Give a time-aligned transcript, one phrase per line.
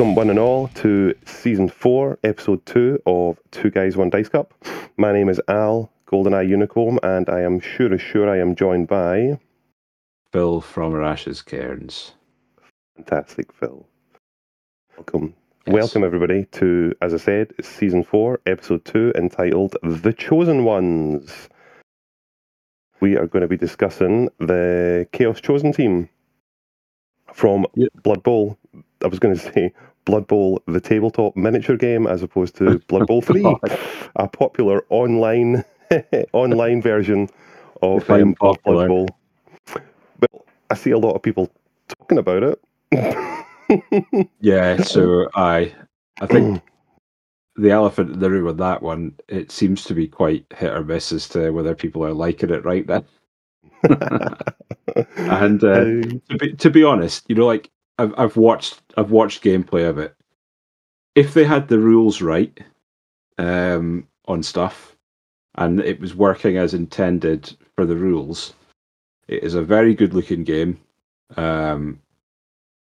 [0.00, 4.54] Welcome, one and all, to season four, episode two of Two Guys, One Dice Cup.
[4.96, 8.88] My name is Al, GoldenEye Unicorn, and I am sure as sure I am joined
[8.88, 9.38] by.
[10.32, 12.14] Phil from Arash's Cairns.
[12.96, 13.86] Fantastic, Phil.
[14.96, 15.34] Welcome.
[15.66, 15.74] Yes.
[15.74, 21.50] Welcome, everybody, to, as I said, season four, episode two, entitled The Chosen Ones.
[23.00, 26.08] We are going to be discussing the Chaos Chosen team
[27.34, 27.90] from yep.
[28.02, 28.56] Blood Bowl.
[29.04, 33.06] I was going to say Blood Bowl, the tabletop miniature game, as opposed to Blood
[33.06, 33.44] Bowl Three,
[34.16, 35.64] a popular online
[36.32, 37.28] online version
[37.82, 39.08] of um, Blood Bowl.
[39.74, 41.50] Well, I see a lot of people
[41.88, 44.28] talking about it.
[44.40, 45.74] yeah, so I
[46.20, 46.62] I think
[47.56, 50.84] the elephant in the room on that one, it seems to be quite hit or
[50.84, 53.04] miss as to whether people are liking it right now.
[55.16, 57.70] and uh, to, be, to be honest, you know, like
[58.00, 60.14] I've I've watched I've watched gameplay of it.
[61.14, 62.58] If they had the rules right
[63.36, 64.96] um, on stuff,
[65.56, 68.54] and it was working as intended for the rules,
[69.28, 70.80] it is a very good looking game,
[71.36, 72.00] um,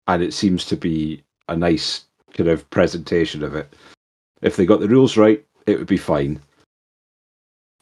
[0.08, 3.72] and it seems to be a nice kind of presentation of it.
[4.42, 6.40] If they got the rules right, it would be fine.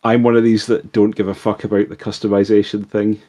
[0.04, 3.20] I'm one of these that don't give a fuck about the customization thing.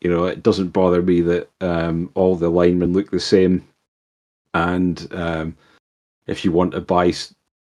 [0.00, 3.66] You know, it doesn't bother me that um, all the linemen look the same,
[4.54, 5.56] and um,
[6.26, 7.12] if you want to buy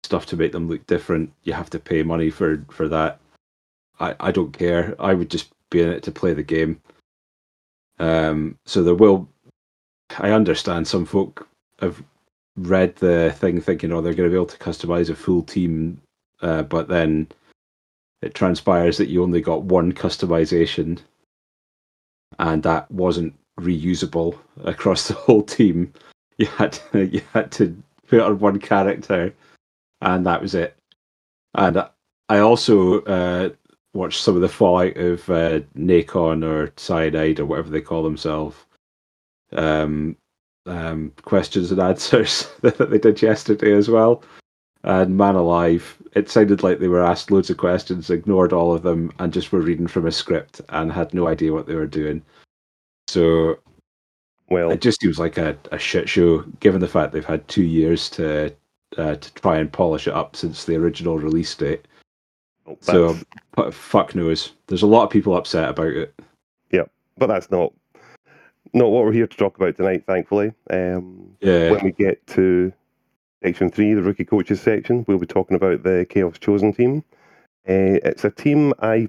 [0.04, 3.18] stuff to make them look different, you have to pay money for for that.
[3.98, 4.94] I I don't care.
[4.98, 6.80] I would just be in it to play the game.
[7.98, 9.28] Um, so there will.
[10.18, 11.48] I understand some folk
[11.80, 12.02] have
[12.56, 16.00] read the thing thinking, oh, they're going to be able to customize a full team,
[16.40, 17.28] uh, but then
[18.22, 20.98] it transpires that you only got one customization,
[22.38, 25.92] and that wasn't reusable across the whole team.
[26.38, 29.34] You had to, you had to put on one character,
[30.00, 30.76] and that was it.
[31.54, 31.82] And
[32.28, 33.50] I also uh,
[33.94, 38.56] watched some of the fallout of uh, Nacon or Cyanide or whatever they call themselves.
[39.52, 40.16] Um,
[40.66, 44.22] um, questions and answers that they did yesterday as well.
[44.84, 48.82] And man alive, it sounded like they were asked loads of questions, ignored all of
[48.82, 51.86] them, and just were reading from a script and had no idea what they were
[51.86, 52.22] doing.
[53.08, 53.58] So,
[54.50, 57.64] well, it just seems like a, a shit show, given the fact they've had two
[57.64, 58.54] years to
[58.96, 61.86] uh, to try and polish it up since the original release date.
[62.80, 63.16] So,
[63.70, 64.52] fuck knows.
[64.66, 66.14] There's a lot of people upset about it.
[66.70, 66.84] Yeah,
[67.16, 67.72] but that's not
[68.74, 70.52] not what we're here to talk about tonight, thankfully.
[70.70, 71.70] Um, yeah.
[71.70, 72.72] When we get to
[73.42, 77.04] section three, the rookie coaches section, we'll be talking about the Chaos Chosen team.
[77.68, 79.08] Uh, it's a team I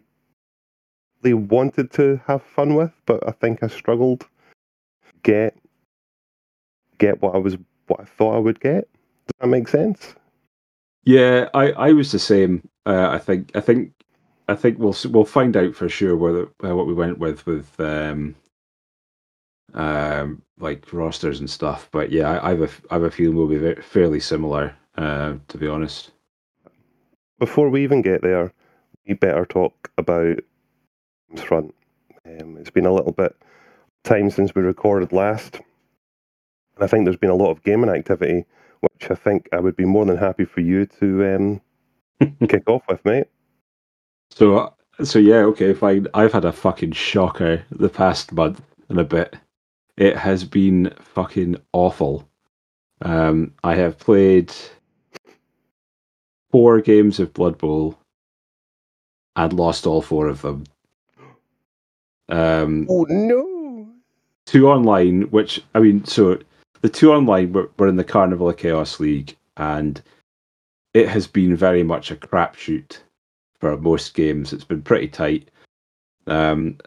[1.23, 4.27] really wanted to have fun with, but I think I struggled
[5.23, 5.57] get
[6.97, 7.57] get what I was
[7.87, 8.87] what I thought I would get.
[9.27, 10.15] Does that make sense?
[11.03, 12.67] Yeah, I, I was the same.
[12.85, 13.93] Uh, I think I think
[14.47, 17.79] I think we'll we'll find out for sure whether uh, what we went with with
[17.79, 18.35] um,
[19.73, 21.89] um, like rosters and stuff.
[21.91, 24.75] But yeah, I, I have a I have a feeling we'll be very, fairly similar.
[24.99, 26.11] Uh, to be honest.
[27.39, 28.51] Before we even get there,
[29.07, 30.39] we better talk about
[31.37, 31.73] front.
[32.25, 33.33] Um, it's been a little bit
[34.03, 38.43] time since we recorded last, and I think there's been a lot of gaming activity,
[38.81, 41.61] which I think I would be more than happy for you to um,
[42.49, 43.27] kick off with, mate.
[44.31, 46.07] So, so yeah, okay, fine.
[46.13, 49.37] I've had a fucking shocker the past month and a bit.
[49.99, 52.25] It has been fucking awful.
[53.01, 54.49] Um, I have played
[56.51, 57.99] four games of Blood Bowl
[59.35, 60.63] and lost all four of them.
[62.29, 63.89] Um, oh no!
[64.45, 66.39] Two online, which I mean, so
[66.79, 70.01] the two online were, were in the Carnival of Chaos League, and
[70.93, 72.99] it has been very much a crapshoot
[73.59, 74.53] for most games.
[74.53, 75.51] It's been pretty tight.
[76.25, 76.77] Um,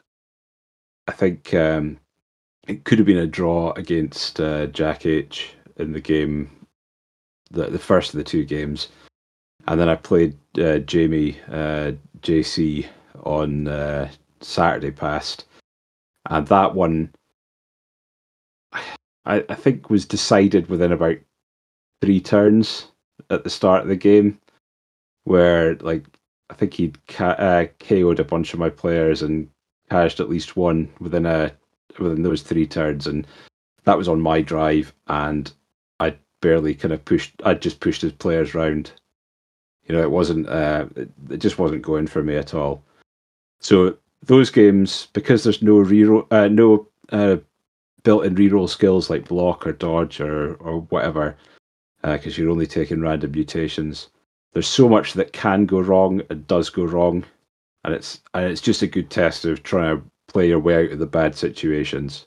[1.08, 1.98] I think um,
[2.68, 6.50] it could have been a draw against uh, Jack H in the game,
[7.50, 8.88] the the first of the two games,
[9.66, 12.86] and then I played uh, Jamie uh, JC
[13.24, 14.10] on uh,
[14.40, 15.46] Saturday past,
[16.28, 17.12] and that one
[19.24, 21.16] I, I think was decided within about
[22.00, 22.88] three turns
[23.30, 24.38] at the start of the game,
[25.24, 26.04] where like
[26.50, 29.48] I think he'd ca- uh, KO'd a bunch of my players and
[29.90, 31.52] cashed at least one within a
[31.98, 33.26] within those three turns, and
[33.84, 35.52] that was on my drive, and
[36.00, 37.32] I barely kind of pushed.
[37.44, 38.92] I just pushed his players round.
[39.86, 40.48] You know, it wasn't.
[40.48, 42.82] Uh, it, just wasn't going for me at all.
[43.60, 47.36] So those games, because there's no reroll, uh, no uh,
[48.04, 51.36] built-in reroll skills like block or dodge or or whatever,
[52.02, 54.08] because uh, you're only taking random mutations.
[54.52, 57.24] There's so much that can go wrong and does go wrong,
[57.84, 60.92] and it's and it's just a good test of trying to play your way out
[60.92, 62.26] of the bad situations.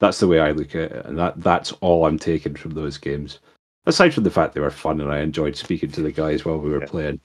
[0.00, 2.98] That's the way I look at it, and that that's all I'm taking from those
[2.98, 3.38] games.
[3.86, 6.58] Aside from the fact they were fun and I enjoyed speaking to the guys while
[6.58, 6.86] we were yeah.
[6.86, 7.20] playing.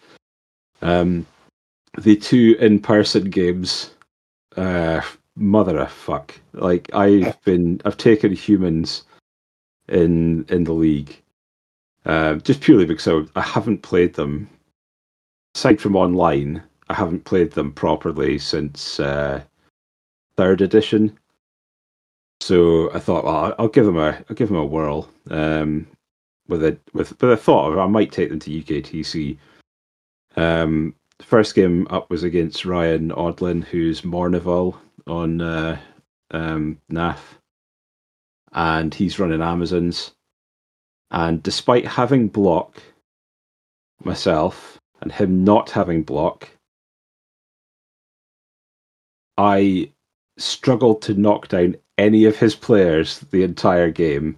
[0.82, 1.26] Um,
[1.98, 3.92] the two in-person games,
[4.58, 5.02] uh,
[5.36, 6.40] mother of fuck.
[6.54, 9.04] Like I've been, I've taken humans
[9.88, 11.18] in in the league,
[12.06, 14.50] uh, just purely because I, I haven't played them.
[15.56, 19.42] Aside from online, I haven't played them properly since uh,
[20.40, 21.20] third edition.
[22.40, 25.10] So I thought, well, I'll give them a, I'll give them a whirl.
[25.30, 25.86] Um,
[26.48, 29.38] with a with, but I thought I might take them to UKTC.
[30.38, 34.78] Um, first game up was against Ryan Odlin, who's Mournival
[35.08, 35.78] on uh,
[36.32, 37.20] um, NAF,
[38.54, 40.14] and he's running Amazons.
[41.12, 42.82] And despite having block
[44.06, 46.48] myself and him not having block,
[49.38, 49.92] I
[50.40, 54.38] struggled to knock down any of his players the entire game,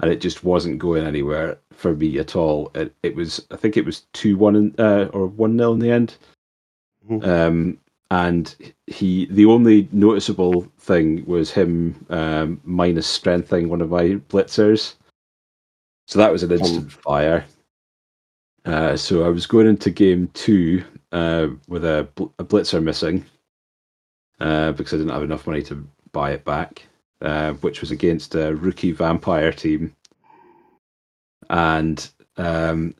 [0.00, 2.70] and it just wasn't going anywhere for me at all.
[2.74, 5.90] It, it was, I think it was two one uh, or one nil in the
[5.90, 6.16] end.
[7.08, 7.28] Mm-hmm.
[7.28, 7.78] Um,
[8.10, 14.96] and he, the only noticeable thing was him um, minus strengthening one of my blitzers.
[16.08, 16.92] So that was an instant mm.
[16.92, 17.44] fire.
[18.66, 22.06] Uh, so I was going into game two uh, with a,
[22.38, 23.24] a blitzer missing
[24.42, 26.84] uh, because I didn't have enough money to buy it back,
[27.20, 29.94] uh, which was against a rookie vampire team.
[31.48, 32.06] And
[32.36, 32.94] um,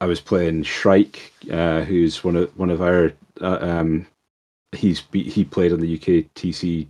[0.00, 3.12] I was playing Shrike, uh, who's one of one of our.
[3.40, 4.06] Uh, um,
[4.72, 6.86] he's he played on the UK TC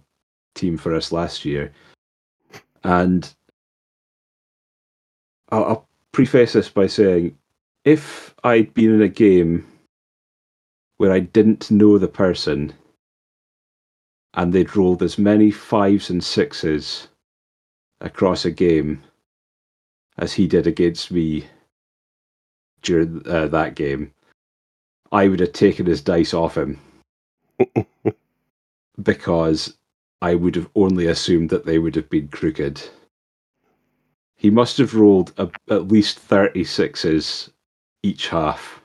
[0.57, 1.73] team for us last year,
[2.83, 3.33] and
[5.51, 7.37] I'll, I'll preface this by saying,
[7.85, 9.67] if I'd been in a game
[10.97, 12.73] where I didn't know the person
[14.35, 17.09] and they'd rolled as many fives and sixes
[18.01, 19.03] across a game
[20.19, 21.47] as he did against me
[22.83, 24.13] during uh, that game,
[25.11, 26.81] I would have taken his dice off him
[29.03, 29.77] because
[30.21, 32.83] I would have only assumed that they would have been crooked.
[34.37, 37.51] He must have rolled a, at least 36s
[38.03, 38.83] each half.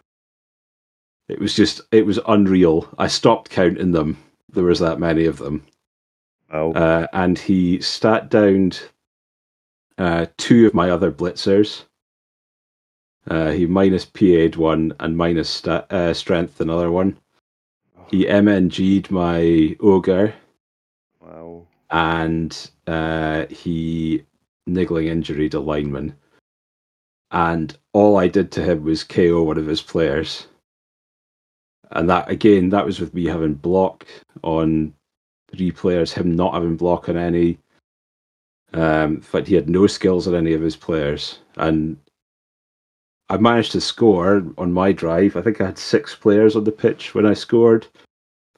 [1.29, 2.89] It was just, it was unreal.
[2.97, 4.17] I stopped counting them
[4.53, 5.65] there was that many of them.
[6.51, 6.71] Oh.
[6.73, 8.81] Uh, and he stat downed
[9.97, 11.83] uh, two of my other blitzers.
[13.27, 17.17] Uh, he minus PA'd one and minus sta- uh, strength another one.
[18.11, 20.33] He MNG'd my ogre.
[21.19, 21.65] Wow.
[21.89, 24.25] And uh, he
[24.67, 26.15] niggling injured a lineman.
[27.31, 30.47] And all I did to him was KO one of his players
[31.91, 34.05] and that again, that was with me having block
[34.43, 34.93] on
[35.51, 37.57] three players, him not having block on any.
[38.73, 41.97] Um, in fact, he had no skills on any of his players, and
[43.29, 45.37] I managed to score on my drive.
[45.37, 47.85] I think I had six players on the pitch when I scored,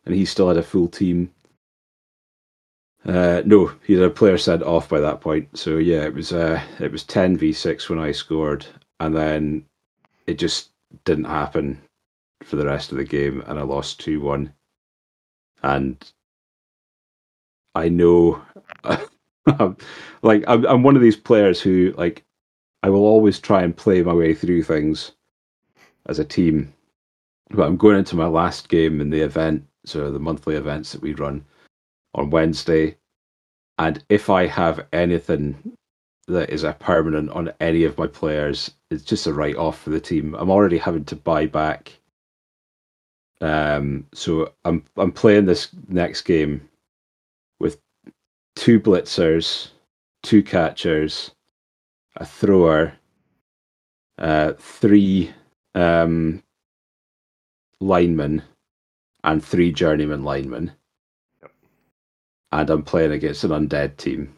[0.05, 1.31] and he still had a full team.
[3.05, 5.55] Uh, no, he had a player sent off by that point.
[5.57, 8.65] So yeah, it was uh, it was ten v six when I scored,
[9.01, 9.65] and then
[10.27, 10.69] it just
[11.03, 11.81] didn't happen
[12.43, 14.53] for the rest of the game, and I lost two one.
[15.63, 15.97] And
[17.73, 18.41] I know,
[20.21, 22.23] like I'm, I'm one of these players who like
[22.83, 25.11] I will always try and play my way through things
[26.07, 26.73] as a team.
[27.49, 31.01] But I'm going into my last game in the event, so the monthly events that
[31.01, 31.45] we run
[32.15, 32.97] on Wednesday.
[33.77, 35.75] And if I have anything
[36.27, 39.89] that is a permanent on any of my players, it's just a write off for
[39.89, 40.35] the team.
[40.35, 41.91] I'm already having to buy back
[43.41, 46.67] um, so I'm I'm playing this next game
[47.59, 47.79] with
[48.55, 49.69] two blitzers,
[50.23, 51.31] two catchers,
[52.15, 52.93] a thrower,
[54.17, 55.33] uh, three
[55.73, 56.41] um,
[57.81, 58.41] linemen,
[59.23, 60.71] and three journeyman linemen.
[62.51, 64.33] And I'm playing against an undead team.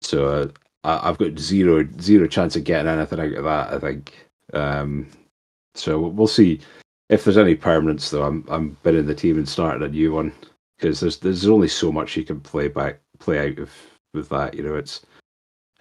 [0.00, 0.50] So
[0.82, 3.72] uh, I've got zero zero chance of getting anything out of that.
[3.72, 4.26] I think.
[4.52, 5.08] Um,
[5.76, 6.60] so we'll see
[7.08, 10.32] if there's any permanence, though, I'm I'm binning the team and starting a new one
[10.78, 13.70] because there's there's only so much you can play back play out of
[14.12, 14.54] with that.
[14.54, 15.02] You know, it's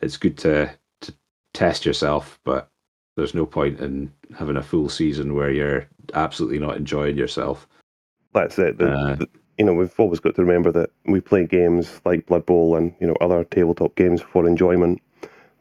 [0.02, 1.14] it's good to to
[1.54, 2.70] test yourself, but
[3.16, 7.68] there's no point in having a full season where you're absolutely not enjoying yourself.
[8.34, 8.80] That's it.
[8.80, 12.26] The, uh, the, you know, we've always got to remember that we play games like
[12.26, 15.02] Blood Bowl and you know other tabletop games for enjoyment.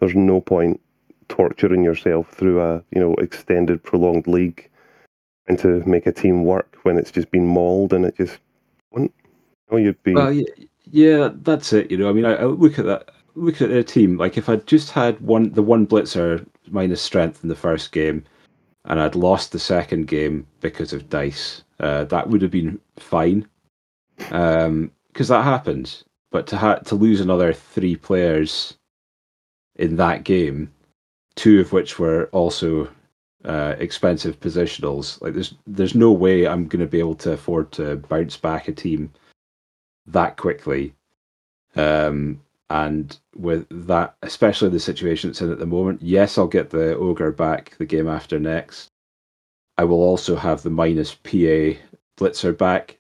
[0.00, 0.80] There's no point
[1.28, 4.68] torturing yourself through a you know extended, prolonged league,
[5.46, 8.38] and to make a team work when it's just been mauled and it just
[8.90, 9.14] wouldn't.
[9.70, 10.14] Know, you'd be.
[10.14, 10.44] Well, yeah,
[10.90, 11.90] yeah, that's it.
[11.90, 13.10] You know, I mean, I, I look at that.
[13.34, 14.18] Look at their team.
[14.18, 18.24] Like, if I'd just had one, the one blitzer minus strength in the first game,
[18.84, 23.48] and I'd lost the second game because of dice, uh, that would have been fine.
[24.16, 26.04] Because um, that happens.
[26.30, 28.76] But to ha- to lose another three players
[29.76, 30.70] in that game,
[31.34, 32.88] two of which were also
[33.44, 37.72] uh, expensive positionals, like there's there's no way I'm going to be able to afford
[37.72, 39.12] to bounce back a team
[40.06, 40.94] that quickly.
[41.76, 46.70] Um, and with that, especially the situation it's in at the moment, yes, I'll get
[46.70, 48.88] the ogre back the game after next.
[49.76, 51.78] I will also have the minus PA
[52.18, 52.98] blitzer back.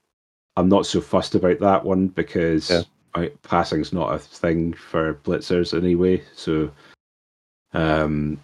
[0.56, 2.82] I'm not so fussed about that one because yeah.
[3.14, 6.22] I, passing's not a thing for blitzers anyway.
[6.34, 6.70] So
[7.72, 8.38] um,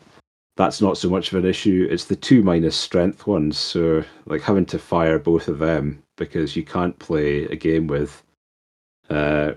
[0.58, 1.86] that's not so much of an issue.
[1.88, 3.56] It's the two minus strength ones.
[3.56, 8.24] So like having to fire both of them because you can't play a game with
[9.08, 9.52] uh,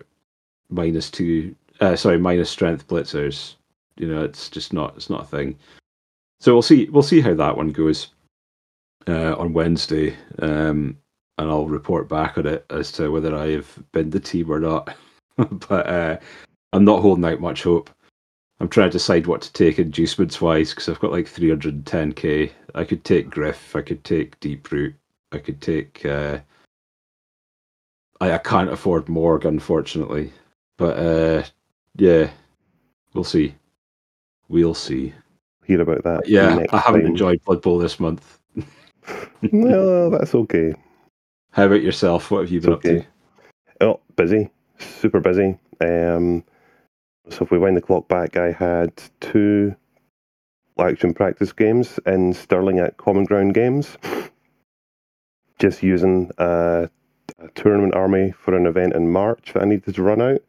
[0.70, 3.56] minus two uh, sorry, minus strength blitzers.
[3.98, 5.58] You know, it's just not it's not a thing.
[6.40, 8.10] So we'll see we'll see how that one goes
[9.08, 10.96] uh, on Wednesday, um,
[11.40, 14.60] and I'll report back on it as to whether I have been the team or
[14.60, 14.96] not.
[15.38, 16.18] but uh,
[16.74, 17.90] I'm not holding out much hope.
[18.62, 22.52] I'm trying to decide what to take inducements wise because I've got like 310k.
[22.76, 24.94] I could take Griff, I could take Deep Root,
[25.32, 26.06] I could take.
[26.06, 26.38] Uh,
[28.20, 30.32] I, I can't afford Morg, unfortunately.
[30.78, 31.44] But uh,
[31.96, 32.30] yeah,
[33.16, 33.56] we'll see.
[34.48, 35.12] We'll see.
[35.66, 36.28] Hear about that.
[36.28, 37.10] Yeah, I haven't time.
[37.10, 38.40] enjoyed Blood Bowl this month.
[39.42, 40.76] no, that's okay.
[41.50, 42.30] How about yourself?
[42.30, 43.00] What have you been okay.
[43.00, 43.06] up
[43.80, 43.88] to?
[43.88, 45.58] Oh, busy, super busy.
[45.82, 46.44] Um,
[47.32, 49.76] so if we wind the clock back, I had two
[50.80, 53.98] action practice games in Stirling at Common Ground Games.
[55.60, 56.90] Just using a,
[57.40, 60.42] a tournament army for an event in March that I needed to run out.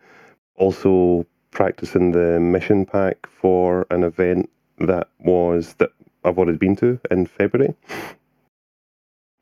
[0.56, 4.48] Also practicing the mission pack for an event
[4.78, 5.90] that was that
[6.24, 7.74] I've already been to in February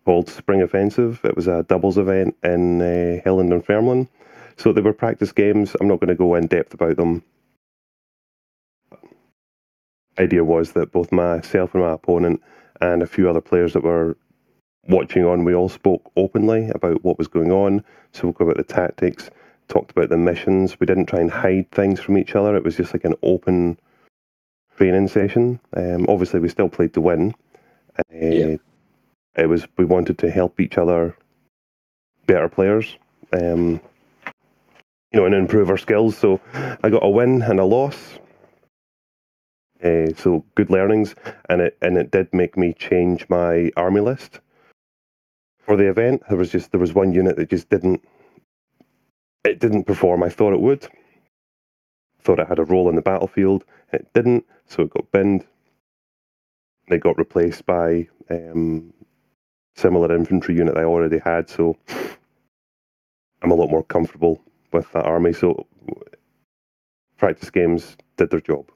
[0.04, 1.20] called Spring Offensive.
[1.24, 4.08] It was a doubles event in uh, Highland and Dunfermline.
[4.60, 5.74] So they were practice games.
[5.80, 7.24] I'm not going to go in depth about them.
[10.18, 12.42] Idea was that both myself and my opponent
[12.82, 14.18] and a few other players that were
[14.86, 19.30] watching on, we all spoke openly about what was going on, spoke about the tactics,
[19.68, 20.78] talked about the missions.
[20.78, 22.54] We didn't try and hide things from each other.
[22.54, 23.78] It was just like an open
[24.76, 25.58] training session.
[25.74, 27.34] Um, obviously, we still played to win.
[27.98, 28.56] Uh, yeah.
[29.36, 31.16] It was we wanted to help each other,
[32.26, 32.98] better players,
[33.32, 33.80] um,
[35.12, 36.16] you know, and improve our skills.
[36.16, 38.18] So I got a win and a loss.
[39.82, 41.14] Uh, so good learnings,
[41.48, 44.40] and it and it did make me change my army list
[45.58, 46.22] for the event.
[46.28, 48.02] There was just there was one unit that just didn't
[49.44, 50.22] it didn't perform.
[50.22, 50.86] I thought it would.
[52.22, 53.64] Thought it had a role in the battlefield.
[53.92, 55.46] It didn't, so it got binned.
[56.88, 58.92] It got replaced by um,
[59.76, 61.48] similar infantry unit I already had.
[61.48, 61.76] So
[63.40, 65.32] I'm a lot more comfortable with that army.
[65.32, 65.66] So
[67.16, 68.70] practice games did their job.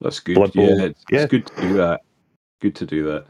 [0.00, 0.34] That's good.
[0.34, 1.20] Blood Bowl, yeah, it's, yeah.
[1.22, 2.00] it's good to do that.
[2.60, 3.26] Good to do that.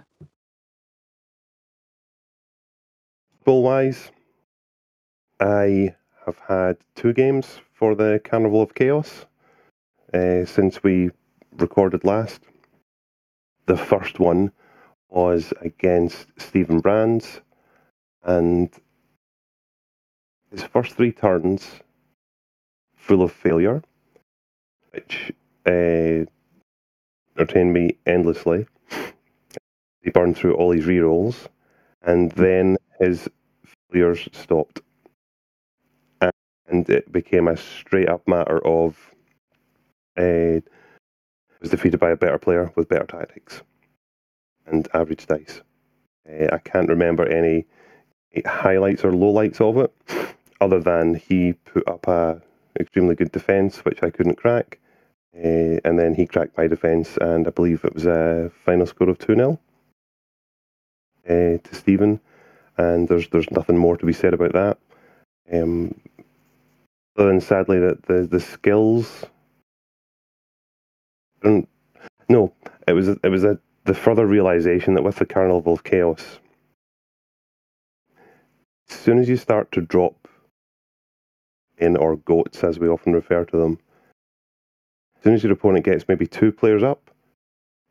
[3.45, 4.11] Bowl wise,
[5.41, 5.95] I
[6.25, 9.27] have had two games for the Carnival of Chaos
[10.15, 11.11] uh, since we
[11.59, 12.43] recorded last.
[13.67, 14.53] The first one
[15.09, 17.41] was against Stephen Brands,
[18.25, 18.71] and
[20.53, 21.67] his first three turns
[22.95, 23.83] full of failure,
[24.91, 25.33] which
[25.67, 26.25] uh,
[27.37, 28.67] entertained me endlessly.
[30.03, 31.49] He burned through all his rerolls,
[32.03, 33.29] and then his
[33.91, 34.83] failures stopped
[36.73, 38.97] and it became a straight up matter of
[40.17, 40.61] uh,
[41.61, 43.63] was defeated by a better player with better tactics
[44.67, 45.61] and average dice.
[46.29, 47.67] Uh, I can't remember any
[48.47, 49.93] highlights or lowlights of it,
[50.63, 52.41] other than he put up a
[52.79, 54.79] extremely good defence, which I couldn't crack,
[55.37, 59.11] uh, and then he cracked my defence, and I believe it was a final score
[59.11, 59.59] of two 0
[61.27, 62.21] uh, to Stephen.
[62.79, 64.79] And there's there's nothing more to be said about that.
[65.53, 66.01] Um,
[67.17, 69.25] other than sadly that the the skills.
[71.43, 72.53] no,
[72.87, 76.39] it was it was a the further realization that with the Carnival of Chaos,
[78.89, 80.22] as soon as you start to drop
[81.83, 83.79] in or goats as we often refer to them,
[85.17, 87.11] as soon as your opponent gets maybe two players up,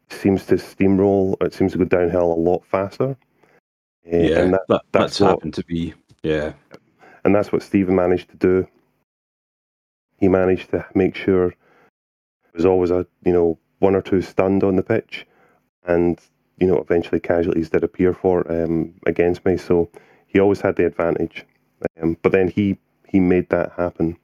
[0.09, 1.41] seems to steamroll.
[1.41, 3.17] It seems to go downhill a lot faster.
[4.11, 5.93] Uh, yeah, that, that, that's, that's what, happened to be.
[6.23, 6.53] Yeah,
[7.23, 8.67] and that's what Stephen managed to do.
[10.17, 14.63] He managed to make sure there was always a you know one or two stunned
[14.63, 15.25] on the pitch,
[15.85, 16.19] and
[16.59, 19.57] you know eventually casualties did appear for um, against me.
[19.57, 19.89] So
[20.27, 21.45] he always had the advantage.
[22.01, 22.77] Um, but then he
[23.11, 24.17] he made that happen.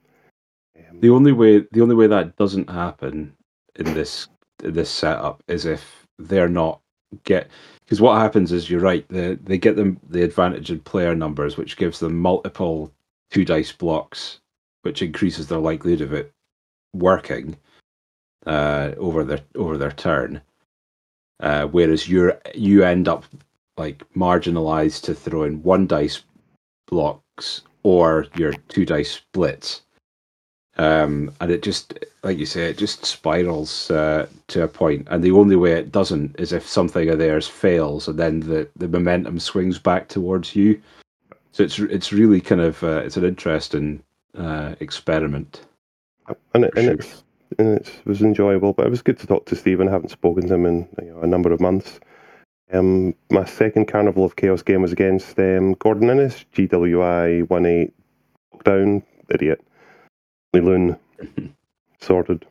[0.76, 3.36] Um, the only way the only way that doesn't happen
[3.76, 4.28] in this
[4.58, 6.80] this setup is if they're not
[7.24, 7.48] get
[7.84, 11.56] because what happens is you're right they they get them the advantage in player numbers
[11.56, 12.92] which gives them multiple
[13.30, 14.40] two dice blocks
[14.82, 16.32] which increases their likelihood of it
[16.92, 17.56] working
[18.46, 20.40] uh, over their over their turn
[21.40, 23.24] uh, whereas you're you end up
[23.76, 26.22] like marginalized to throw in one dice
[26.88, 29.82] blocks or your two dice splits.
[30.76, 35.08] Um, and it just, like you say, it just spirals uh, to a point.
[35.10, 38.68] And the only way it doesn't is if something of theirs fails, and then the,
[38.76, 40.80] the momentum swings back towards you.
[41.50, 44.02] So it's it's really kind of uh, it's an interesting
[44.36, 45.62] uh, experiment.
[46.54, 47.24] And, it, and it's
[47.58, 48.72] and it was enjoyable.
[48.72, 49.88] But it was good to talk to Stephen.
[49.88, 51.98] I haven't spoken to him in you know, a number of months.
[52.72, 57.92] Um, my second Carnival of Chaos game was against um, Gordon Innes, GWI 18
[58.54, 59.64] lockdown idiot.
[60.52, 60.98] Loon
[62.00, 62.46] sorted.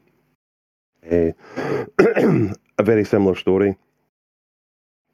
[1.09, 1.31] Uh,
[2.77, 3.77] a very similar story.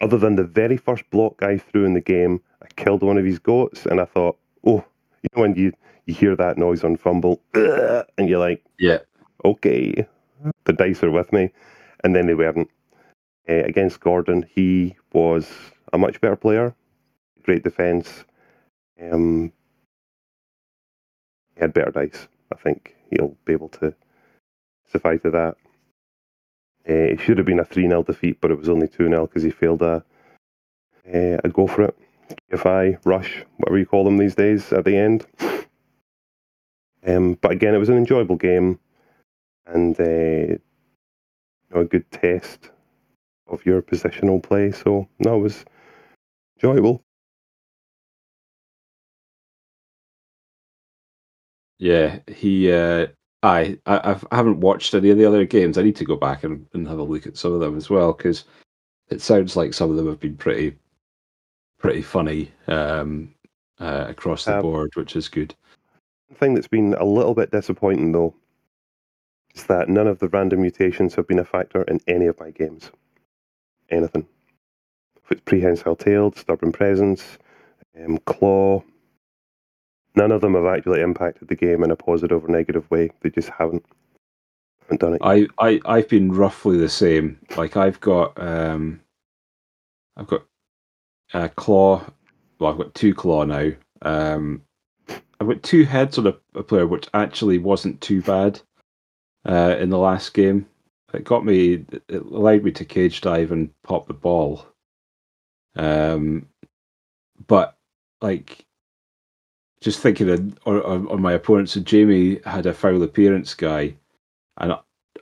[0.01, 3.25] Other than the very first block I threw in the game, I killed one of
[3.25, 4.83] his goats, and I thought, oh,
[5.22, 5.72] you know when you,
[6.05, 9.00] you hear that noise on fumble, and you're like, yeah,
[9.46, 10.05] okay,
[10.66, 11.51] the dice are with me,
[12.03, 12.70] and then they weren't.
[13.48, 15.50] Uh, against Gordon, he was
[15.92, 16.74] a much better player,
[17.44, 18.24] great defence.
[19.01, 19.51] Um,
[21.56, 22.27] he had better dice.
[22.51, 23.94] I think he'll be able to
[24.90, 25.58] survive to that.
[26.88, 29.27] Uh, it should have been a 3 0 defeat, but it was only 2 0
[29.27, 30.03] because he failed a,
[31.14, 31.98] uh, a go for it.
[32.51, 35.25] GFI, rush, whatever you call them these days at the end.
[37.06, 38.79] Um, but again, it was an enjoyable game
[39.66, 40.60] and uh, you
[41.74, 42.70] know, a good test
[43.48, 44.72] of your positional play.
[44.72, 45.66] So no, it was
[46.58, 47.03] enjoyable.
[51.79, 52.72] Yeah, he.
[52.72, 53.08] Uh,
[53.44, 55.77] I, I I haven't watched any of the other games.
[55.77, 57.90] I need to go back and, and have a look at some of them as
[57.90, 58.46] well because
[59.10, 60.77] it sounds like some of them have been pretty
[61.77, 63.34] pretty funny um,
[63.79, 65.53] uh, across the um, board, which is good.
[66.29, 68.34] The thing that's been a little bit disappointing though
[69.53, 72.51] is that none of the random mutations have been a factor in any of my
[72.51, 72.92] games.
[73.94, 74.27] Anything.
[75.24, 77.38] If it's prehensile tailed, stubborn presence,
[78.03, 78.84] um, claw,
[80.16, 83.12] none of them have actually impacted the game in a positive or negative way.
[83.22, 83.86] They just haven't.
[84.82, 85.22] haven't done it.
[85.24, 87.40] I, I, I've been roughly the same.
[87.56, 89.00] Like I've got um,
[90.18, 90.44] I've got
[91.34, 92.03] a claw.
[92.60, 93.72] Well, I've got two claw now.
[94.01, 94.62] Um,
[95.40, 98.60] I've got two heads on a, a player, which actually wasn't too bad
[99.48, 100.68] uh, in the last game.
[101.13, 101.85] It got me.
[101.91, 104.65] It allowed me to cage dive and pop the ball.
[105.75, 106.47] Um,
[107.47, 107.77] but
[108.21, 108.65] like,
[109.81, 113.95] just thinking of, on, my opponent, so Jamie had a foul appearance guy,
[114.57, 114.75] and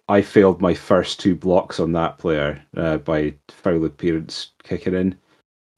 [0.07, 5.17] I failed my first two blocks on that player uh, by foul appearance kicking in.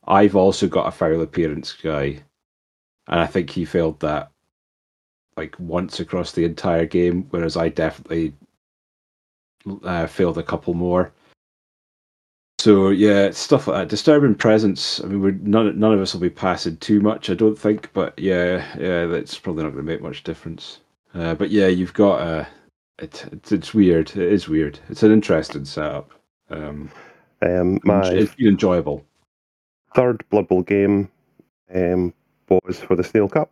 [0.05, 2.21] I've also got a foul appearance guy,
[3.07, 4.31] and I think he failed that
[5.37, 8.33] like once across the entire game, whereas I definitely
[9.83, 11.11] uh, failed a couple more.
[12.59, 13.89] So yeah, stuff like that.
[13.89, 15.01] Disturbing presence.
[15.01, 17.91] I mean, we're none none of us will be passing too much, I don't think.
[17.93, 20.79] But yeah, yeah, that's probably not going to make much difference.
[21.13, 22.23] Uh, but yeah, you've got a.
[22.23, 22.45] Uh,
[22.99, 24.11] it, it's, it's weird.
[24.11, 24.79] It is weird.
[24.87, 26.11] It's an interesting setup.
[26.49, 26.89] Um,
[27.41, 29.03] um, my it's enjoyable.
[29.95, 31.09] Third Blood Bowl game
[31.73, 32.13] um,
[32.47, 33.51] was for the Snail Cup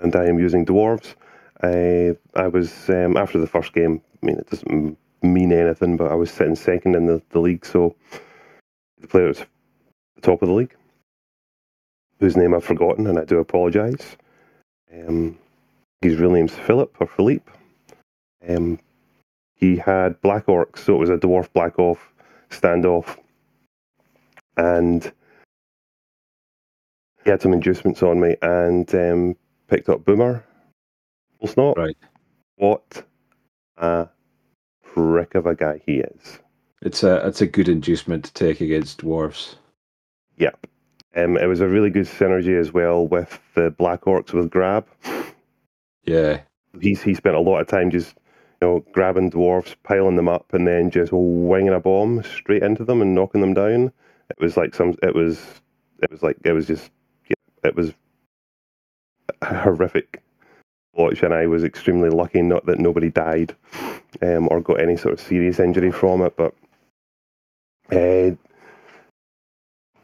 [0.00, 1.14] and I am using dwarves.
[1.62, 4.02] I I was um, after the first game.
[4.22, 7.64] I mean, it doesn't mean anything, but I was sitting second in the, the league,
[7.64, 7.94] so
[9.00, 9.38] the player was
[10.16, 10.74] the top of the league,
[12.18, 14.16] whose name I've forgotten, and I do apologise.
[14.92, 15.38] Um,
[16.00, 17.50] his real name's Philip or Philippe.
[18.46, 18.78] Um,
[19.54, 21.98] he had black orcs, so it was a dwarf Black Orc
[22.50, 23.18] standoff,
[24.56, 25.12] and
[27.24, 29.36] he had some inducements on me, and um,
[29.68, 30.44] picked up Bomber.
[31.46, 31.78] Stop.
[31.78, 31.96] Right.
[32.56, 33.04] What
[33.80, 34.08] a
[34.82, 36.38] prick of a guy he is.
[36.82, 39.56] It's a it's a good inducement to take against dwarves.
[40.38, 40.66] Yep.
[41.16, 44.86] Um, it was a really good synergy as well with the Black Orcs with Grab.
[46.04, 46.40] Yeah.
[46.80, 48.14] He's he spent a lot of time just
[48.62, 52.84] you know, grabbing dwarfs, piling them up, and then just winging a bomb straight into
[52.84, 53.92] them and knocking them down.
[54.30, 54.96] It was like some.
[55.02, 55.40] It was.
[56.02, 56.90] It was like it was just.
[57.28, 57.92] Yeah, it was
[59.42, 60.22] horrific
[60.94, 63.54] watch, and I was extremely lucky not that nobody died
[64.22, 66.36] um, or got any sort of serious injury from it.
[66.36, 66.54] But
[67.92, 68.34] uh,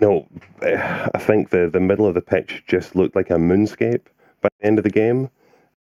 [0.00, 0.26] no,
[0.62, 4.06] I think the the middle of the pitch just looked like a moonscape
[4.40, 5.30] by the end of the game.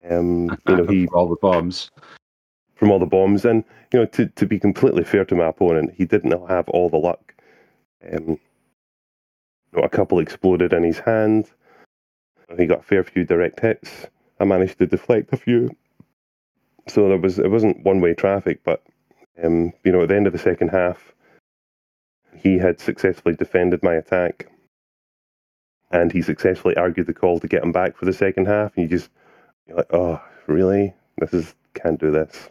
[0.10, 1.90] Um, you know, he all the bombs
[2.76, 5.94] from all the bombs, and you know, to to be completely fair to my opponent,
[5.96, 7.34] he didn't have all the luck.
[8.12, 11.50] Um, you know, a couple exploded in his hand.
[12.58, 14.08] He got a fair few direct hits.
[14.44, 15.70] I managed to deflect a few.
[16.90, 18.84] So there was it wasn't one way traffic, but
[19.42, 21.14] um, you know, at the end of the second half,
[22.36, 24.52] he had successfully defended my attack,
[25.92, 28.74] and he successfully argued the call to get him back for the second half.
[28.76, 29.10] And you just
[29.66, 30.94] you're like, oh, really?
[31.20, 32.50] This is can't do this.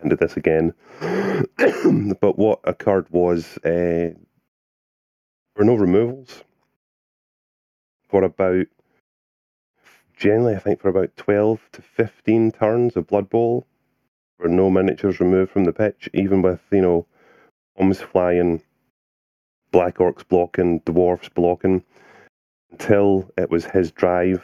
[0.00, 0.72] And do this again.
[2.22, 4.16] but what occurred was uh, there
[5.56, 6.42] were no removals
[8.08, 8.66] for about
[10.16, 13.66] generally, I think for about 12 to 15 turns of Blood Bowl,
[14.38, 17.06] were no miniatures removed from the pitch, even with, you know,
[17.76, 18.62] bombs flying,
[19.70, 21.84] Black Orcs blocking, Dwarfs blocking,
[22.70, 24.42] until it was his drive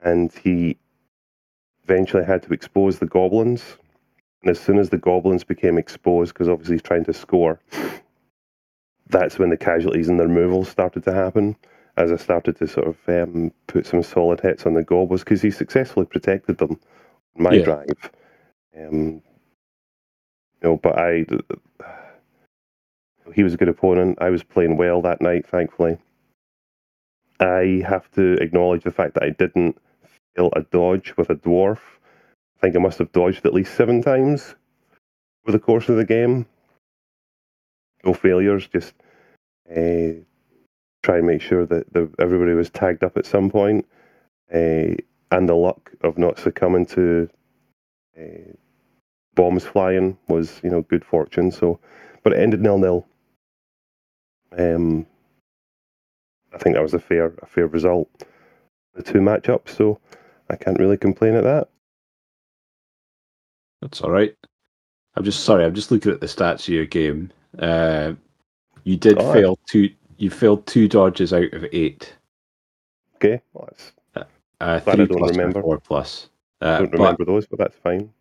[0.00, 0.78] and he
[1.84, 3.76] eventually had to expose the goblins.
[4.42, 7.60] And as soon as the goblins became exposed, because obviously he's trying to score,
[9.08, 11.56] that's when the casualties and the removals started to happen
[11.98, 15.24] as I started to sort of um, put some solid hits on the goal was
[15.24, 16.78] because he successfully protected them
[17.36, 17.64] on my yeah.
[17.64, 18.10] drive.
[18.78, 19.20] Um,
[20.62, 21.26] you know, but I,
[23.34, 24.18] he was a good opponent.
[24.20, 25.98] I was playing well that night, thankfully.
[27.40, 29.76] I have to acknowledge the fact that I didn't
[30.36, 31.78] fail a dodge with a dwarf.
[32.56, 34.54] I think I must have dodged at least seven times
[35.44, 36.46] over the course of the game.
[38.04, 38.94] No failures, just
[39.68, 40.22] uh,
[41.02, 43.86] try and make sure that the, everybody was tagged up at some point,
[44.52, 44.94] uh,
[45.30, 47.28] and the luck of not succumbing to
[48.18, 48.52] uh,
[49.34, 51.50] bombs flying was, you know, good fortune.
[51.50, 51.78] So,
[52.22, 53.06] but it ended nil nil.
[54.56, 55.06] Um,
[56.52, 58.08] I think that was a fair a fair result.
[58.94, 60.00] The two matchups, so
[60.50, 61.68] I can't really complain at that.
[63.80, 64.34] That's all right.
[65.14, 65.64] I'm just sorry.
[65.64, 67.30] I'm just looking at the stats of your game.
[67.58, 68.14] Uh,
[68.84, 72.12] you did oh, fail two you failed two dodges out of eight.
[73.16, 74.24] Okay, well, that's uh,
[74.60, 75.62] uh three I don't plus remember.
[75.62, 76.28] four plus.
[76.60, 78.12] Uh, I don't remember but, those, but that's fine.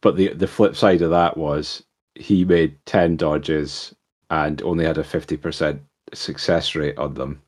[0.00, 1.84] But the the flip side of that was
[2.14, 3.94] he made ten dodges
[4.30, 5.80] and only had a fifty percent
[6.12, 7.40] success rate on them,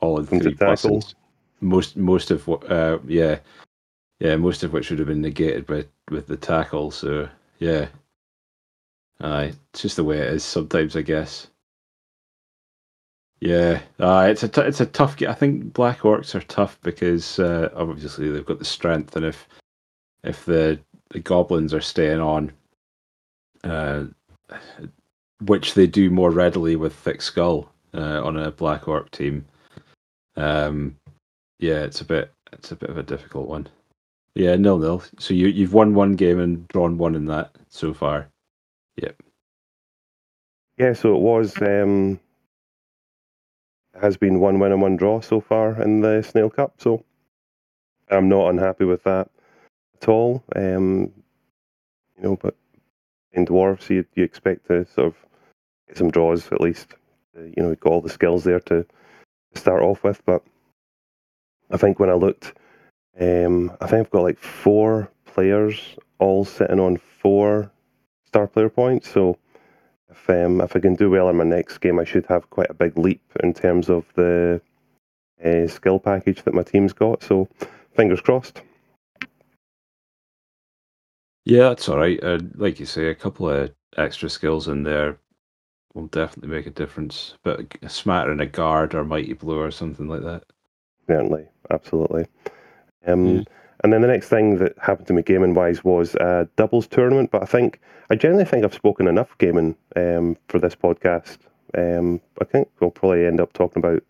[0.00, 1.14] all in three pluses.
[1.60, 3.38] Most most of what, uh, yeah,
[4.20, 6.90] yeah, most of which would have been negated by with the tackle.
[6.90, 7.88] So yeah,
[9.20, 11.48] uh, it's just the way it is sometimes, I guess.
[13.40, 15.20] Yeah, uh, it's a t- it's a tough.
[15.22, 19.46] I think Black Orcs are tough because uh, obviously they've got the strength, and if
[20.24, 22.52] if the the goblins are staying on,
[23.62, 24.04] uh,
[25.44, 29.44] which they do more readily with thick skull uh, on a Black Orc team,
[30.36, 30.96] um,
[31.58, 33.68] yeah, it's a bit it's a bit of a difficult one.
[34.34, 35.02] Yeah, nil nil.
[35.18, 38.28] So you you've won one game and drawn one in that so far.
[38.96, 39.22] Yep.
[40.78, 41.60] Yeah, so it was.
[41.60, 42.18] Um
[44.00, 46.74] has been one win and one draw so far in the Snail Cup.
[46.78, 47.04] So
[48.10, 49.30] I'm not unhappy with that
[50.00, 50.44] at all.
[50.54, 51.12] Um,
[52.16, 52.54] you know, but
[53.32, 55.14] in dwarves, you, you expect to sort of
[55.88, 56.94] get some draws at least.
[57.34, 58.86] You know, you've got all the skills there to
[59.54, 60.24] start off with.
[60.24, 60.42] But
[61.70, 62.54] I think when I looked,
[63.20, 67.70] um, I think I've got like four players all sitting on four
[68.26, 69.10] star player points.
[69.10, 69.38] So
[70.10, 72.70] if um, if I can do well in my next game, I should have quite
[72.70, 74.60] a big leap in terms of the
[75.44, 77.22] uh, skill package that my team's got.
[77.22, 77.48] So,
[77.94, 78.62] fingers crossed.
[81.44, 82.22] Yeah, that's all right.
[82.22, 85.18] Uh, like you say, a couple of extra skills in there
[85.94, 87.34] will definitely make a difference.
[87.42, 90.44] But a smattering a guard or mighty blow or something like that.
[91.06, 92.26] Certainly, absolutely.
[93.06, 93.44] Um.
[93.86, 97.30] And then the next thing that happened to me gaming wise was a doubles tournament.
[97.30, 101.38] But I think I generally think I've spoken enough gaming um, for this podcast.
[101.78, 104.02] Um, I think we'll probably end up talking about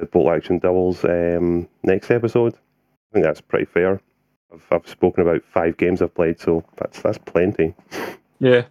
[0.00, 2.54] the bolt action doubles um, next episode.
[2.54, 4.00] I think that's pretty fair.
[4.50, 7.74] I've, I've spoken about five games I've played, so that's that's plenty.
[8.38, 8.62] Yeah.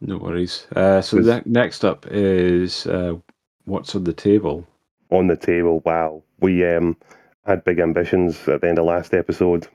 [0.00, 0.68] No worries.
[0.76, 3.14] Uh, so the, next up is uh,
[3.64, 4.64] what's on the table
[5.10, 5.80] on the table.
[5.80, 6.96] Wow, we um,
[7.46, 9.66] had big ambitions at the end of last episode.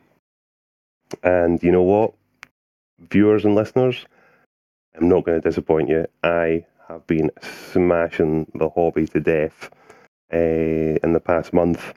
[1.24, 2.14] And you know what?
[3.10, 4.06] Viewers and listeners,
[4.96, 6.06] I'm not going to disappoint you.
[6.24, 7.32] I have been
[7.72, 9.70] smashing the hobby to death
[10.34, 11.94] uh, in the past month.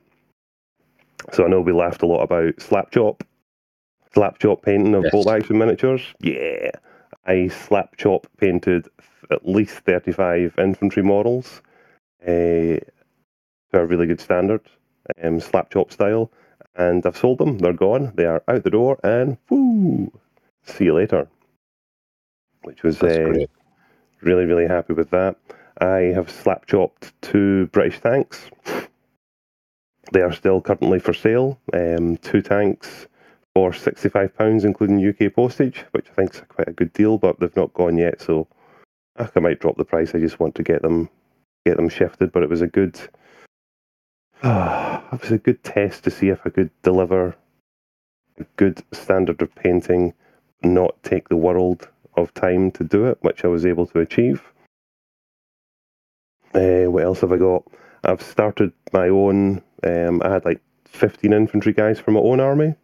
[1.33, 3.25] So I know we laughed a lot about slap chop,
[4.15, 5.13] slap chop painting of yes.
[5.13, 6.03] bolt action miniatures.
[6.21, 6.71] Yeah,
[7.27, 8.89] I slap chop painted
[9.31, 11.61] at least 35 infantry models
[12.27, 12.77] uh,
[13.77, 14.63] to a really good standard,
[15.23, 16.31] um, slap chop style,
[16.75, 17.59] and I've sold them.
[17.59, 18.13] They're gone.
[18.15, 20.11] They are out the door, and woo,
[20.63, 21.29] see you later.
[22.63, 23.45] Which was uh,
[24.23, 25.37] really, really happy with that.
[25.79, 28.49] I have slap chopped two British tanks.
[30.13, 31.59] They are still currently for sale.
[31.75, 33.07] Um, two tanks
[33.55, 37.57] for £65, including UK postage, which I think is quite a good deal, but they've
[37.57, 38.47] not gone yet, so
[39.17, 40.15] I might drop the price.
[40.15, 41.11] I just want to get them
[41.67, 42.99] get them shifted, but it was a good
[44.43, 47.37] it was a good test to see if I could deliver
[48.39, 50.13] a good standard of painting,
[50.63, 54.43] not take the world of time to do it, which I was able to achieve.
[56.55, 57.65] Uh, what else have I got?
[58.05, 59.63] I've started my own.
[59.83, 62.75] Um, I had like 15 infantry guys from my own army.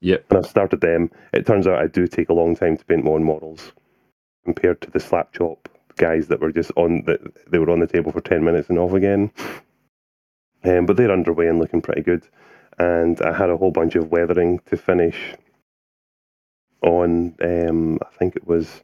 [0.00, 0.26] Yep.
[0.30, 1.10] And I've started them.
[1.32, 3.72] It turns out I do take a long time to paint my own models
[4.44, 7.86] compared to the slap chop guys that were just on the, they were on the
[7.86, 9.30] table for 10 minutes and off again.
[10.64, 12.26] Um, but they're underway and looking pretty good.
[12.78, 15.34] And I had a whole bunch of weathering to finish
[16.82, 18.82] on, um, I think it was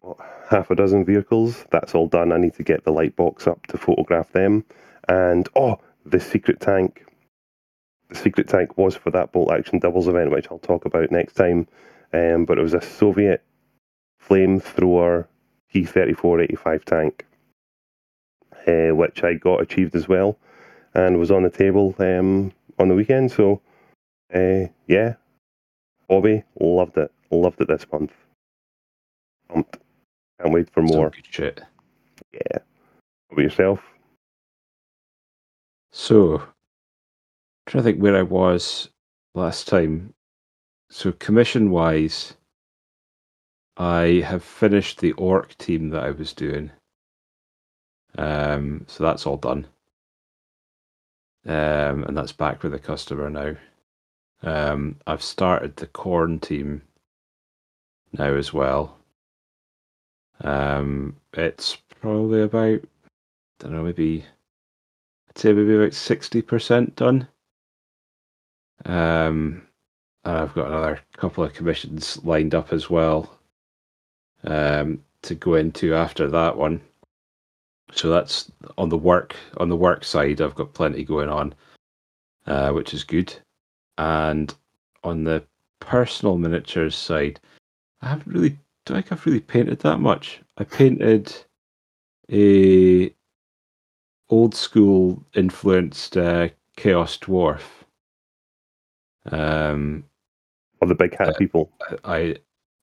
[0.00, 1.64] what, half a dozen vehicles.
[1.70, 2.32] That's all done.
[2.32, 4.64] I need to get the light box up to photograph them.
[5.08, 7.04] And oh, the secret tank.
[8.08, 11.34] The secret tank was for that bolt action doubles event, which I'll talk about next
[11.34, 11.66] time.
[12.12, 13.42] Um, but it was a Soviet
[14.28, 15.26] flamethrower
[15.74, 17.26] T3485 tank,
[18.66, 20.38] uh, which I got achieved as well
[20.96, 23.30] and was on the table um, on the weekend.
[23.30, 23.60] So,
[24.34, 25.14] uh, yeah,
[26.08, 27.12] hobby, loved it.
[27.30, 28.12] Loved it this month.
[29.48, 29.78] Pumped.
[30.40, 31.10] Can't wait for more.
[31.10, 31.60] good shit.
[32.32, 32.58] Yeah.
[33.28, 33.82] What about yourself?
[35.92, 36.46] So, I'm
[37.66, 38.88] trying to think where I was
[39.34, 40.14] last time.
[40.90, 42.36] So, commission wise,
[43.76, 46.70] I have finished the orc team that I was doing.
[48.16, 49.66] Um, so that's all done.
[51.44, 53.56] Um, and that's back with the customer now.
[54.42, 56.82] Um, I've started the Khorne team
[58.12, 58.96] now as well.
[60.42, 62.80] Um, it's probably about, I
[63.58, 64.24] don't know, maybe,
[65.28, 67.28] I'd say maybe about 60% done.
[68.84, 69.66] Um,
[70.24, 73.35] and I've got another couple of commissions lined up as well
[74.44, 76.80] um, to go into after that one.
[77.92, 80.40] So that's on the work on the work side.
[80.40, 81.54] I've got plenty going on,
[82.46, 83.34] uh, which is good.
[83.98, 84.52] And
[85.04, 85.42] on the
[85.80, 87.40] personal miniatures side,
[88.02, 90.40] I haven't really don't think I've really painted that much.
[90.58, 91.34] I painted
[92.30, 93.12] a
[94.28, 97.62] old school influenced uh, Chaos Dwarf.
[99.30, 100.04] Um,
[100.80, 101.72] of the big hat people.
[102.04, 102.36] I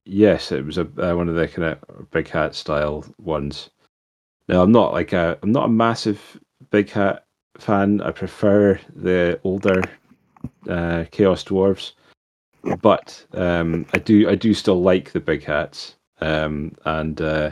[0.06, 3.70] Yes, it was a uh, one of the kind of big hat style ones.
[4.50, 6.40] Now I'm not like a I'm not a massive
[6.72, 7.26] big hat
[7.58, 8.02] fan.
[8.02, 9.82] I prefer the older
[10.68, 11.94] uh, Chaos Dwarves,
[12.82, 15.96] but um, I do I do still like the big hats.
[16.20, 17.52] Um, and uh,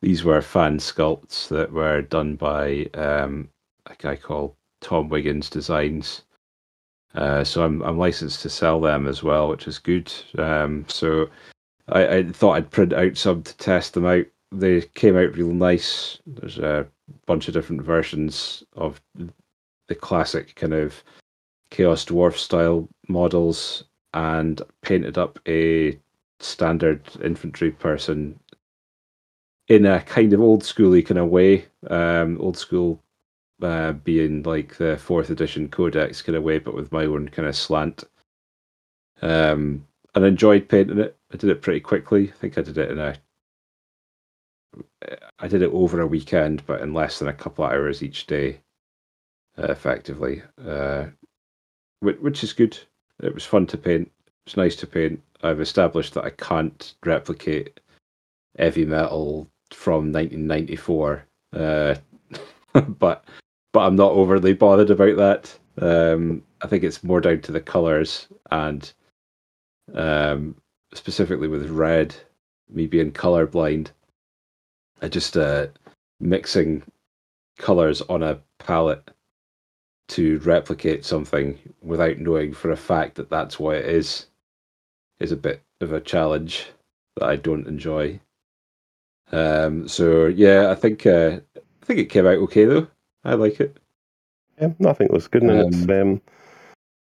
[0.00, 3.48] these were fan sculpts that were done by um,
[3.86, 6.22] a guy called Tom Wiggins Designs.
[7.14, 10.10] Uh, so I'm I'm licensed to sell them as well, which is good.
[10.38, 11.28] Um, so
[11.88, 14.26] I, I thought I'd print out some to test them out.
[14.50, 16.18] They came out real nice.
[16.26, 16.86] There's a
[17.26, 19.00] bunch of different versions of
[19.88, 21.02] the classic kind of
[21.70, 25.98] Chaos Dwarf style models and painted up a
[26.38, 28.38] standard infantry person
[29.68, 31.66] in a kind of old schooly kind of way.
[31.88, 33.00] Um, old school
[33.62, 37.48] uh, being like the fourth edition codex kind of way, but with my own kind
[37.48, 38.04] of slant.
[39.22, 41.16] Um, and enjoyed painting it.
[41.32, 42.28] I did it pretty quickly.
[42.28, 43.16] I think I did it in a
[45.38, 48.26] I did it over a weekend, but in less than a couple of hours each
[48.26, 48.60] day,
[49.58, 51.06] uh, effectively, uh,
[52.00, 52.78] which, which is good.
[53.22, 54.10] It was fun to paint.
[54.46, 55.22] It's nice to paint.
[55.42, 57.80] I've established that I can't replicate
[58.58, 61.94] heavy metal from 1994, uh,
[62.88, 63.24] but
[63.72, 65.58] but I'm not overly bothered about that.
[65.80, 68.92] Um, I think it's more down to the colors and
[69.94, 70.56] um,
[70.94, 72.14] specifically with red,
[72.68, 73.88] me being colorblind,
[75.00, 75.66] I just uh,
[76.20, 76.82] mixing
[77.58, 79.10] colors on a palette
[80.08, 84.26] to replicate something without knowing for a fact that that's what it is
[85.20, 86.66] is a bit of a challenge
[87.16, 88.20] that I don't enjoy.
[89.30, 92.86] Um, so yeah, I think uh, I think it came out okay though.
[93.24, 93.76] I like it.
[94.60, 96.20] Yeah, I think it was good, and um, it's um,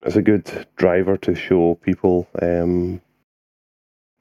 [0.03, 3.01] it's a good driver to show people um,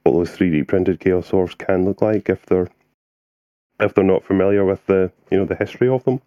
[0.08, 2.68] what those three D printed chaos orbs can look like if they're
[3.80, 6.20] if they're not familiar with the you know the history of them.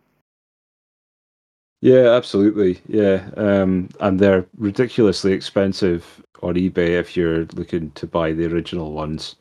[1.81, 2.79] Yeah, absolutely.
[2.87, 8.91] Yeah, um, and they're ridiculously expensive on eBay if you're looking to buy the original
[8.91, 9.35] ones.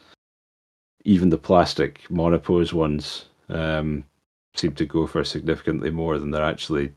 [1.04, 4.04] Even the plastic monopose ones um,
[4.54, 6.92] seem to go for significantly more than they're actually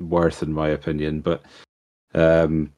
[0.00, 1.20] worth, in my opinion.
[1.20, 1.42] But
[2.14, 2.72] um,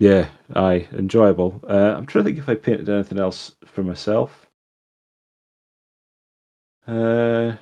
[0.00, 1.60] yeah, I enjoyable.
[1.68, 4.48] Uh, I'm trying to think if I painted anything else for myself.
[6.88, 7.52] Uh,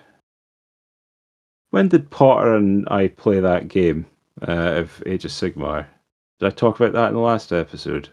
[1.70, 4.06] when did Potter and I play that game
[4.46, 5.86] uh, of Age of Sigmar?
[6.40, 8.08] Did I talk about that in the last episode?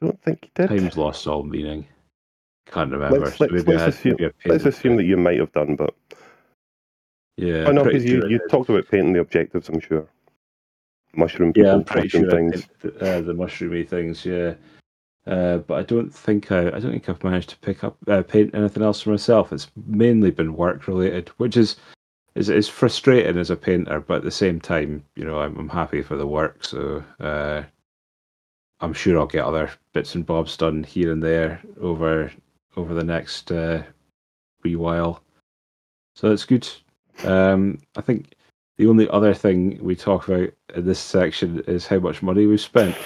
[0.00, 0.68] I don't think you did.
[0.68, 1.86] Time's lost all meaning.
[2.66, 3.18] Can't remember.
[3.18, 5.94] Let's, let's, let's assume, let's assume that you might have done, but
[7.36, 7.64] yeah.
[7.66, 9.68] Oh no, because you, you talked about painting the objectives.
[9.68, 10.06] I'm sure.
[11.14, 11.52] Mushroom.
[11.52, 12.66] People, yeah, I'm pretty sure things.
[12.80, 14.24] The, uh, the mushroomy things.
[14.24, 14.54] Yeah.
[15.26, 18.22] Uh, but I don't think I, I don't think I've managed to pick up uh,
[18.22, 19.52] paint anything else for myself.
[19.52, 21.76] It's mainly been work related, which is
[22.34, 25.68] is is frustrating as a painter, but at the same time, you know, I'm, I'm
[25.68, 26.64] happy for the work.
[26.64, 27.62] So uh,
[28.80, 32.32] I'm sure I'll get other bits and bobs done here and there over
[32.76, 33.82] over the next uh,
[34.62, 35.22] wee while.
[36.14, 36.68] So that's good.
[37.24, 38.34] Um, I think
[38.80, 42.62] the only other thing we talk about in this section is how much money we've
[42.62, 42.96] spent.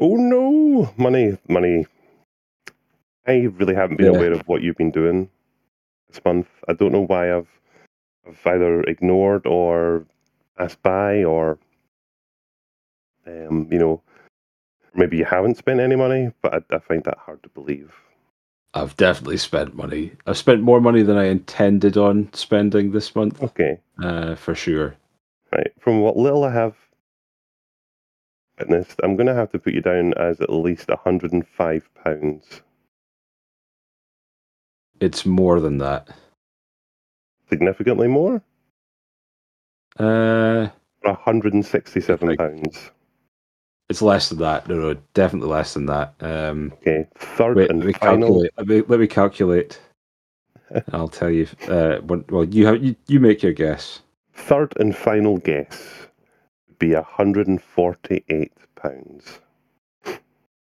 [0.00, 1.84] Oh no, money, money.
[3.26, 4.18] I really haven't been yeah.
[4.18, 5.28] aware of what you've been doing
[6.08, 6.48] this month.
[6.68, 7.50] I don't know why I've,
[8.26, 10.06] I've either ignored or
[10.56, 11.58] passed by or,
[13.26, 14.00] um, you know,
[14.94, 17.92] maybe you haven't spent any money, but I, I find that hard to believe.
[18.74, 20.12] I've definitely spent money.
[20.26, 23.42] I've spent more money than I intended on spending this month.
[23.42, 23.80] Okay.
[24.02, 24.94] Uh, for sure.
[25.52, 25.72] Right.
[25.80, 26.74] From what little I have
[28.58, 32.60] witnessed, I'm going to have to put you down as at least £105.
[35.00, 36.08] It's more than that.
[37.48, 38.42] Significantly more?
[39.98, 40.68] Uh,
[41.04, 42.90] £167.
[43.88, 44.68] It's less than that.
[44.68, 46.14] No, no, definitely less than that.
[46.20, 48.28] Um, okay, third wait, and let me final.
[48.28, 48.50] Calculate.
[48.56, 49.80] Let me, let me calculate.
[50.92, 51.46] I'll tell you.
[51.68, 54.00] Uh, when, well, you have you, you make your guess.
[54.34, 56.06] Third and final guess
[56.68, 59.40] would be hundred and forty-eight pounds.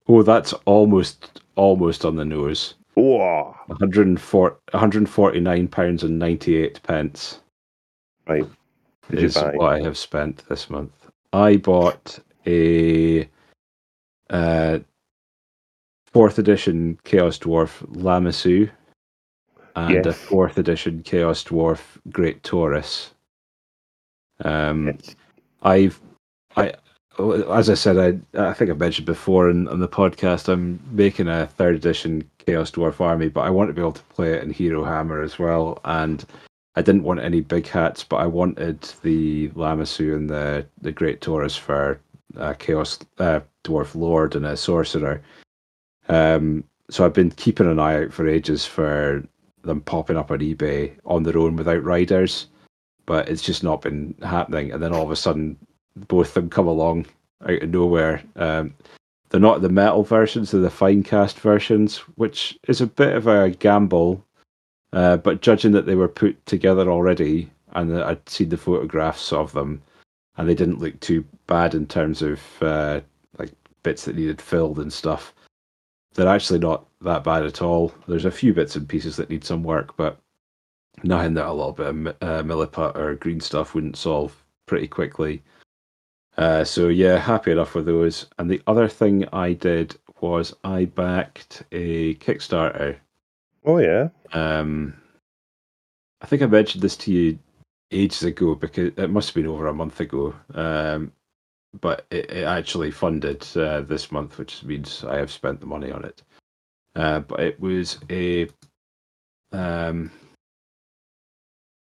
[0.07, 2.73] Oh, that's almost almost on the nose.
[2.95, 3.55] Wow.
[3.67, 7.39] 104, 149 pounds and 98 pence.
[8.27, 8.45] Right.
[9.09, 10.91] Did is what I have spent this month.
[11.33, 13.29] I bought a
[14.29, 14.79] uh,
[16.11, 18.69] fourth edition Chaos Dwarf Lamassu
[19.75, 20.05] and yes.
[20.05, 23.11] a fourth edition Chaos Dwarf Great Taurus.
[24.43, 25.15] Um, yes.
[25.61, 26.01] I've,
[26.57, 26.73] I,
[27.53, 31.27] as I said, I, I think I mentioned before in, on the podcast, I'm making
[31.27, 34.43] a third edition Chaos Dwarf army, but I want to be able to play it
[34.43, 35.79] in Hero Hammer as well.
[35.85, 36.25] And
[36.75, 41.21] I didn't want any big hats, but I wanted the Lamassu and the the Great
[41.21, 41.99] Taurus for
[42.37, 45.21] a Chaos uh, Dwarf Lord and a Sorcerer.
[46.09, 49.23] Um, so I've been keeping an eye out for ages for
[49.63, 52.47] them popping up on eBay on their own without riders,
[53.05, 54.71] but it's just not been happening.
[54.71, 55.57] And then all of a sudden,
[56.07, 57.05] both of them come along
[57.43, 58.23] out of nowhere.
[58.35, 58.73] Um,
[59.29, 63.51] they're not the metal versions; they're the Finecast versions, which is a bit of a
[63.51, 64.25] gamble.
[64.93, 69.53] Uh, but judging that they were put together already, and I'd seen the photographs of
[69.53, 69.81] them,
[70.37, 73.01] and they didn't look too bad in terms of uh,
[73.37, 73.51] like
[73.83, 75.33] bits that needed filled and stuff.
[76.13, 77.93] They're actually not that bad at all.
[78.07, 80.19] There's a few bits and pieces that need some work, but
[81.03, 85.41] nothing that a little bit of uh, milliput or green stuff wouldn't solve pretty quickly.
[86.37, 88.27] Uh, so yeah, happy enough with those.
[88.37, 92.97] And the other thing I did was I backed a Kickstarter.
[93.65, 94.09] Oh yeah.
[94.33, 94.93] Um,
[96.21, 97.39] I think I mentioned this to you
[97.91, 100.33] ages ago because it must have been over a month ago.
[100.53, 101.11] Um,
[101.79, 105.91] but it, it, actually funded uh, this month, which means I have spent the money
[105.91, 106.21] on it.
[106.95, 108.49] Uh, but it was a
[109.53, 110.11] um,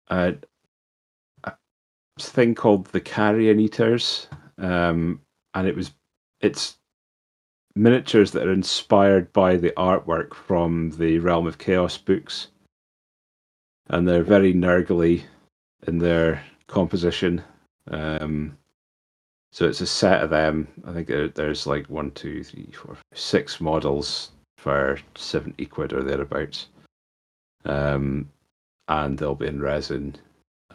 [0.08, 0.34] a,
[1.44, 1.52] a
[2.20, 4.28] thing called the Carrion Eaters,
[4.58, 5.20] um,
[5.54, 5.92] and it was
[6.40, 6.78] it's
[7.74, 12.48] miniatures that are inspired by the artwork from the Realm of Chaos books,
[13.88, 15.24] and they're very Nurgly
[15.86, 17.42] in their composition.
[17.90, 18.56] Um,
[19.52, 20.68] so it's a set of them.
[20.86, 26.02] I think there, there's like one, two, three, four, six models for seventy quid or
[26.02, 26.68] thereabouts.
[27.64, 28.30] Um,
[28.88, 30.16] and they'll be in resin.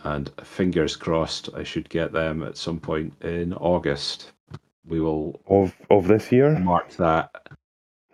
[0.04, 4.32] And fingers crossed, I should get them at some point in August.
[4.88, 6.58] We will of of this year.
[6.60, 7.32] mark that.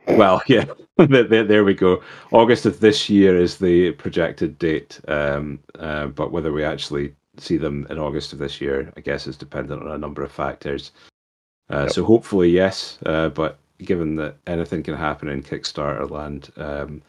[0.07, 0.65] Well, yeah,
[0.97, 2.01] there, we go.
[2.31, 7.57] August of this year is the projected date, um, uh, but whether we actually see
[7.57, 10.91] them in August of this year, I guess, is dependent on a number of factors.
[11.69, 11.91] Uh, Yep.
[11.91, 17.01] So hopefully, yes, uh, but given that anything can happen in Kickstarter land, um,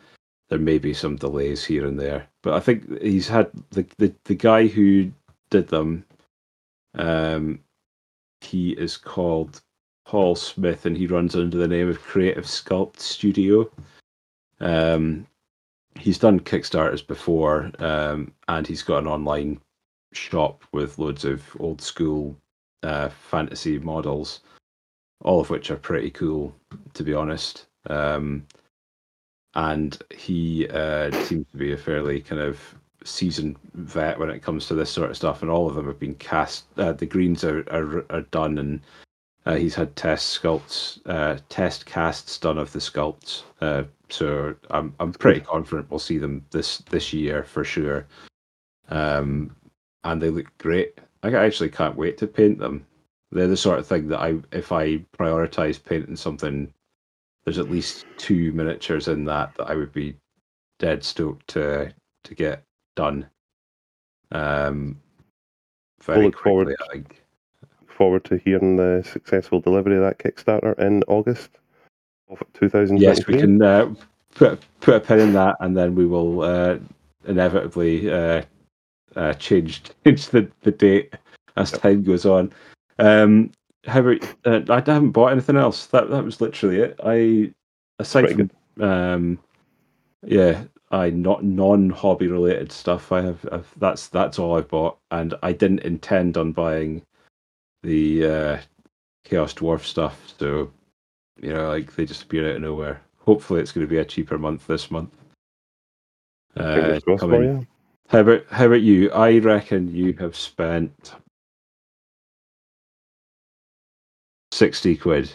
[0.49, 2.27] there may be some delays here and there.
[2.43, 5.11] But I think he's had the the, the guy who
[5.51, 6.05] did them.
[6.95, 7.61] Um,
[8.41, 9.61] he is called
[10.05, 13.71] Paul Smith, and he runs under the name of Creative Sculpt Studio.
[14.61, 15.27] Um,
[15.99, 19.61] he's done Kickstarters before, um, and he's got an online
[20.13, 22.37] shop with loads of old school
[22.83, 24.41] uh, fantasy models,
[25.23, 26.55] all of which are pretty cool,
[26.93, 27.67] to be honest.
[27.89, 28.47] Um,
[29.55, 32.61] and he uh, seems to be a fairly kind of
[33.05, 35.99] seasoned vet when it comes to this sort of stuff, and all of them have
[35.99, 36.65] been cast.
[36.77, 38.81] Uh, the greens are, are are done, and
[39.47, 43.43] uh, he's had test sculpts, uh, test casts done of the sculpts.
[43.61, 48.07] Uh, so I'm I'm pretty confident we'll see them this this year for sure.
[48.89, 49.55] Um,
[50.05, 50.99] and they look great.
[51.23, 52.87] I actually can't wait to paint them.
[53.33, 56.73] They're the sort of thing that I, if I prioritize painting something,
[57.45, 60.17] there's at least two miniatures in that that I would be
[60.79, 61.93] dead stoked to
[62.25, 62.63] to get
[62.95, 63.27] done.
[64.33, 65.01] Um,
[66.03, 67.24] very look forward- quickly, I think.
[67.95, 71.51] Forward to hearing the successful delivery of that Kickstarter in August
[72.29, 72.99] of 2023.
[72.99, 73.95] Yes, we can uh,
[74.35, 76.79] put put a pin in that, and then we will uh,
[77.27, 78.43] inevitably uh,
[79.15, 81.15] uh, change change the, the date
[81.57, 82.53] as time goes on.
[82.99, 83.53] Um,
[83.87, 85.87] however, uh, I haven't bought anything else.
[85.87, 86.99] That that was literally it.
[87.05, 87.53] I
[88.01, 89.39] aside Pretty from um,
[90.27, 93.13] yeah, I not non hobby related stuff.
[93.13, 97.03] I have I've, that's that's all I've bought, and I didn't intend on buying
[97.85, 98.59] the uh,
[99.25, 100.35] Chaos Dwarf stuff.
[100.39, 100.73] So
[101.41, 103.01] you know, like they just appear out of nowhere.
[103.19, 105.15] Hopefully, it's going to be a cheaper month this month.
[106.57, 107.43] Uh, Fingers crossed for coming.
[107.43, 107.67] you.
[108.09, 109.11] How about how about you?
[109.13, 111.15] I reckon you have spent
[114.53, 115.33] sixty quid.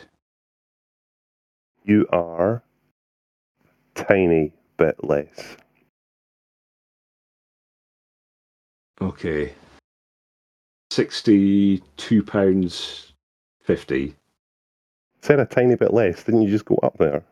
[1.83, 2.61] You are
[3.95, 5.57] tiny bit less.
[9.01, 9.53] Okay,
[10.91, 13.13] sixty-two pounds
[13.63, 14.15] fifty.
[15.21, 16.23] Said a tiny bit less.
[16.23, 17.23] Didn't you just go up there?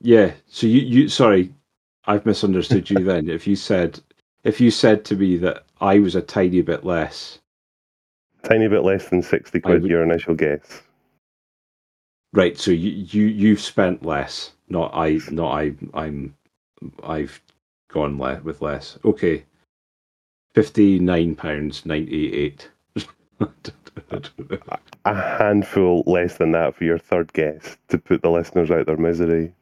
[0.00, 0.32] Yeah.
[0.48, 1.52] So you you sorry,
[2.06, 3.04] I've misunderstood you.
[3.04, 4.00] Then if you said
[4.44, 7.40] if you said to me that I was a tiny bit less,
[8.44, 10.82] Tiny bit less than 60 quid, would- your initial guess.
[12.32, 12.58] right?
[12.58, 14.52] So you you you've spent less.
[14.68, 15.20] Not I.
[15.30, 15.74] Not I.
[15.94, 16.34] I'm.
[17.02, 17.40] I've
[17.94, 18.98] gone le- with less.
[19.04, 19.44] Okay.
[20.54, 22.68] Fifty nine pounds ninety eight.
[25.04, 28.96] A handful less than that for your third guess to put the listeners out their
[28.96, 29.52] misery.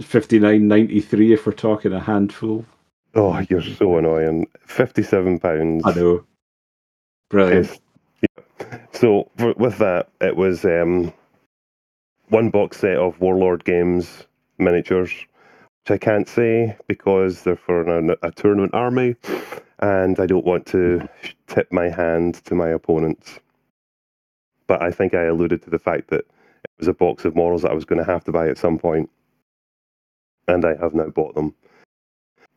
[0.00, 2.64] Fifty nine ninety three if we're talking a handful.
[3.14, 4.46] Oh, you're so annoying.
[4.66, 5.82] Fifty-seven pounds.
[5.86, 6.24] I know.
[7.30, 7.80] Brilliant.
[8.20, 8.78] Yeah.
[8.92, 11.12] So for, with that, it was um,
[12.28, 14.26] one box set of Warlord Games
[14.58, 15.12] miniatures,
[15.86, 19.14] which I can't say because they're for an, a tournament army,
[19.78, 21.08] and I don't want to
[21.46, 23.38] tip my hand to my opponents.
[24.66, 27.62] But I think I alluded to the fact that it was a box of models
[27.62, 29.08] that I was going to have to buy at some point,
[30.48, 31.54] and I have now bought them.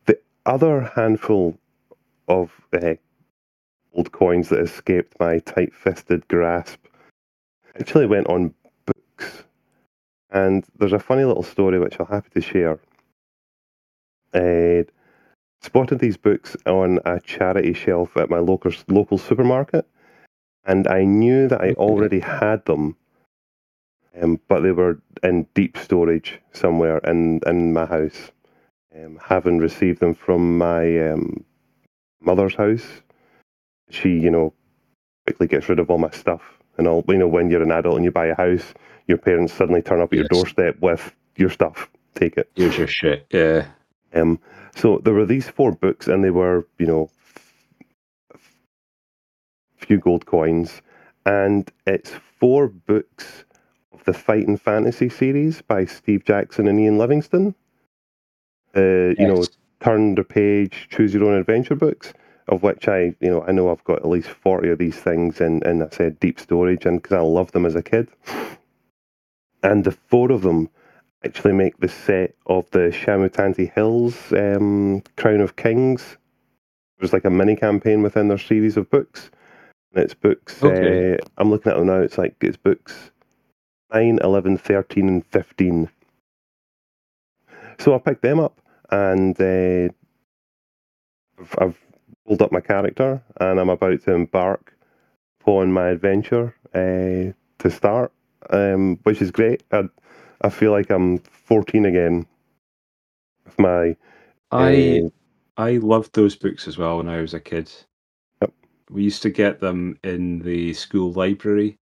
[0.06, 1.56] The other handful
[2.26, 2.94] of uh,
[3.94, 6.84] old coins that escaped my tight fisted grasp
[7.78, 8.52] actually went on
[8.86, 9.44] books.
[10.30, 12.80] And there's a funny little story which i am happy to share.
[14.34, 14.86] I
[15.62, 19.86] spotted these books on a charity shelf at my local local supermarket,
[20.64, 22.96] and I knew that I already had them,
[24.20, 28.32] um, but they were in deep storage somewhere in in my house,
[28.96, 31.44] um, having received them from my um,
[32.20, 33.02] mother's house
[33.90, 34.54] she, you know,
[35.26, 36.42] quickly gets rid of all my stuff
[36.78, 37.04] and all.
[37.08, 38.74] You know, when you're an adult and you buy a house,
[39.06, 41.90] your parents suddenly turn up at your doorstep with your stuff.
[42.14, 42.50] Take it.
[42.54, 43.26] Here's your shit.
[43.30, 43.66] Yeah.
[44.14, 44.40] Um,
[44.74, 47.10] so there were these four books, and they were, you know,
[49.80, 50.82] a few gold coins,
[51.26, 53.44] and it's four books
[53.92, 57.54] of the Fighting Fantasy series by Steve Jackson and Ian Livingstone.
[58.76, 59.44] Uh, You know,
[59.80, 62.12] turn the page, choose your own adventure books,
[62.48, 65.40] of which I, you know, I know I've got at least 40 of these things
[65.40, 68.08] in, in I said deep storage and because I loved them as a kid.
[69.62, 70.68] And the four of them
[71.24, 76.16] actually make the set of the Shamutanti Hills um, Crown of Kings.
[76.98, 79.30] There's like a mini campaign within their series of books.
[79.94, 81.14] And it's books, Okay.
[81.14, 83.10] uh, I'm looking at them now, it's like, it's books
[83.92, 85.88] 9, 11, 13, and 15.
[87.78, 88.60] So I picked them up
[88.90, 89.88] and uh,
[91.40, 91.78] I've, I've
[92.26, 94.76] pulled up my character and I'm about to embark
[95.40, 98.12] upon my adventure uh, to start,
[98.50, 99.62] um, which is great.
[99.72, 99.88] I,
[100.42, 102.26] I feel like I'm 14 again
[103.44, 103.96] with my.
[104.50, 105.08] I uh,
[105.62, 107.70] I loved those books as well when I was a kid.
[108.40, 108.52] Yep.
[108.90, 111.78] We used to get them in the school library,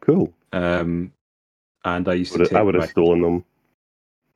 [0.00, 0.32] cool.
[0.52, 1.12] um,
[1.84, 3.44] and I used to Would take I would have stolen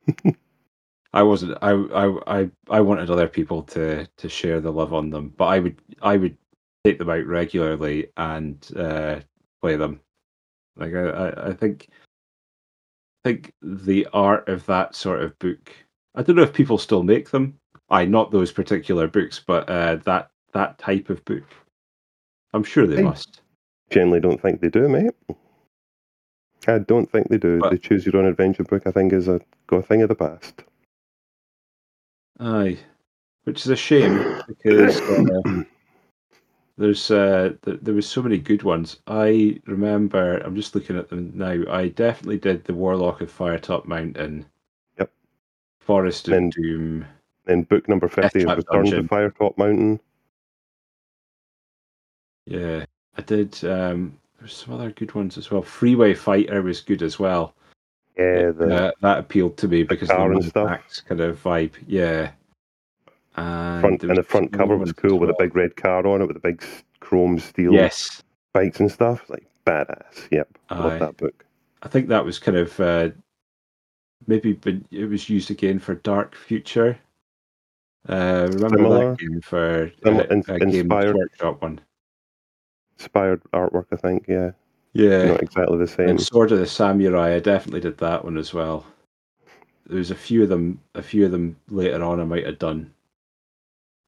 [0.05, 0.35] them.
[1.13, 1.57] I wasn't.
[1.61, 5.45] I, I I I wanted other people to to share the love on them, but
[5.45, 6.37] I would I would
[6.83, 9.21] take them out regularly and uh,
[9.61, 10.01] play them.
[10.75, 11.87] Like I, I I think
[13.25, 15.73] think the art of that sort of book.
[16.13, 17.57] I don't know if people still make them.
[17.89, 21.43] I not those particular books, but uh, that that type of book.
[22.53, 23.01] I'm sure they Hey.
[23.01, 23.41] must.
[23.89, 25.11] Generally, don't think they do, mate.
[26.67, 27.59] I don't think they do.
[27.59, 30.15] But- the choose your own adventure book, I think, is a, a thing of the
[30.15, 30.63] past.
[32.39, 32.77] Aye,
[33.43, 35.63] which is a shame because uh,
[36.77, 38.97] there's uh, th- there was so many good ones.
[39.07, 40.37] I remember.
[40.39, 41.63] I'm just looking at them now.
[41.69, 44.45] I definitely did the Warlock of Firetop Mountain.
[44.99, 45.11] Yep.
[45.79, 47.05] Forest of And- Doom.
[47.45, 49.99] Then book number 50 is Trap Return to Firetop Mountain.
[52.47, 52.85] Yeah,
[53.17, 53.63] I did.
[53.63, 55.61] Um, there's some other good ones as well.
[55.61, 57.53] Freeway Fighter was good as well.
[58.17, 60.81] Yeah, the, Uh, that appealed to me because of the and stuff.
[61.07, 61.73] Kind of vibe.
[61.87, 62.31] Yeah.
[63.37, 66.25] And, front, and the front cover was cool with a big red car on it
[66.25, 66.63] with the big
[67.01, 68.23] chrome steel Yes.
[68.53, 69.29] bikes and stuff.
[69.29, 70.27] Like badass.
[70.31, 71.45] Yep, I love that book.
[71.83, 73.09] I think that was kind of uh,
[74.27, 76.97] maybe been, it was used again for Dark Future.
[78.07, 79.09] Uh, remember Similar.
[79.11, 81.15] that game for Sim- uh, in- a inspired.
[81.15, 81.81] Workshop one?
[82.99, 84.25] Inspired artwork, I think.
[84.27, 84.51] Yeah,
[84.93, 86.09] Yeah, not exactly the same.
[86.09, 87.35] and Sword of the Samurai.
[87.35, 88.85] I definitely did that one as well.
[89.87, 90.79] There was a few of them.
[90.95, 92.19] A few of them later on.
[92.21, 92.91] I might have done.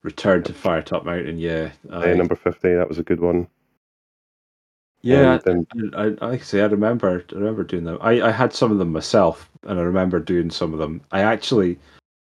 [0.03, 1.37] Return to Firetop Mountain.
[1.37, 2.13] Yeah, aye.
[2.13, 3.47] number fifty, that was a good one.
[5.01, 5.37] yeah.
[5.43, 7.97] Then I, I, I say, I remember, I remember doing them.
[8.01, 11.01] I, I had some of them myself, and I remember doing some of them.
[11.11, 11.79] I actually,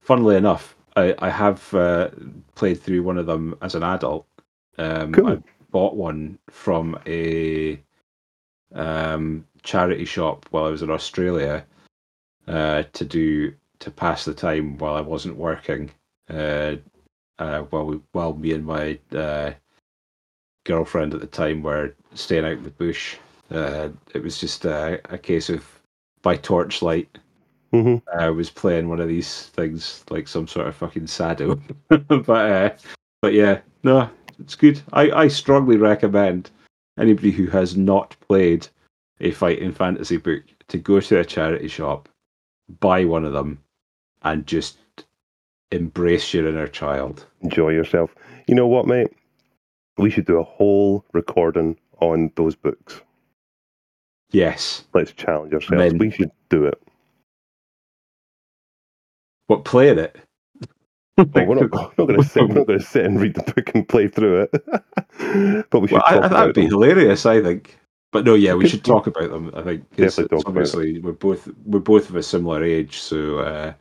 [0.01, 2.09] funnily enough, I, I have uh,
[2.55, 4.25] played through one of them as an adult.
[4.77, 5.27] Um, Cool.
[5.29, 5.37] I
[5.71, 7.79] bought one from a
[8.73, 11.65] um, charity shop while I was in Australia
[12.47, 15.89] uh, to do to pass the time while I wasn't working.
[16.29, 16.75] Uh,
[17.41, 19.51] uh, while we, while me and my uh,
[20.63, 23.17] girlfriend at the time were staying out in the bush.
[23.49, 25.65] Uh, it was just uh, a case of
[26.21, 27.17] by torchlight.
[27.71, 32.29] hmm I was playing one of these things like some sort of fucking sado, but
[32.29, 32.69] uh,
[33.23, 34.07] but yeah, no,
[34.39, 34.79] it's good.
[34.93, 36.51] I, I strongly recommend
[36.99, 38.67] anybody who has not played
[39.19, 42.07] a fighting fantasy book to go to a charity shop,
[42.79, 43.59] buy one of them,
[44.21, 44.77] and just
[45.71, 47.25] embrace your inner child.
[47.41, 48.13] enjoy yourself.
[48.47, 49.07] You know what, mate?
[49.97, 53.01] We should do a whole recording on those books.
[54.31, 55.93] Yes, Let's challenge ourselves.
[55.99, 56.81] We should do it.
[59.47, 60.17] but playing it.
[61.35, 62.47] Oh, we're not, we're not going to sit.
[62.47, 64.51] We're not going to sit and read the book and play through it.
[65.69, 66.69] but we should Well, I, talk I, about that'd be them.
[66.69, 67.25] hilarious.
[67.25, 67.77] I think.
[68.11, 69.51] But no, yeah, we should talk about them.
[69.55, 72.99] I think Definitely it's talk about obviously we're both we're both of a similar age,
[72.99, 73.73] so uh,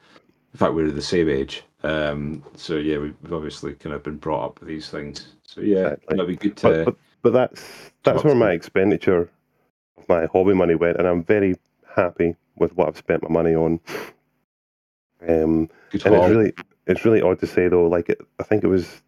[0.52, 1.64] in fact we're the same age.
[1.82, 5.34] Um, so yeah, we've obviously kind of been brought up with these things.
[5.44, 6.16] So yeah, Exactly.
[6.16, 6.84] that'd be good But, to.
[6.84, 9.30] but, but that's that's where my expenditure
[9.96, 11.56] of my hobby money went, and I'm very
[11.96, 13.80] happy with what I've spent my money on.
[15.26, 16.52] Um, good and it's really
[16.86, 17.86] it's really odd to say though.
[17.86, 19.02] Like it, I think it was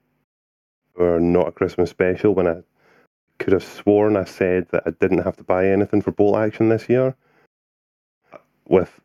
[0.95, 2.63] or not a Christmas special when I
[3.39, 6.69] could have sworn I said that I didn't have to buy anything for Bolt Action
[6.69, 7.15] this year.
[8.69, 9.01] With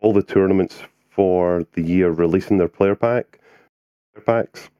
[0.00, 0.82] all the tournaments
[1.14, 3.40] for the year releasing their player pack,
[4.14, 4.70] player packs,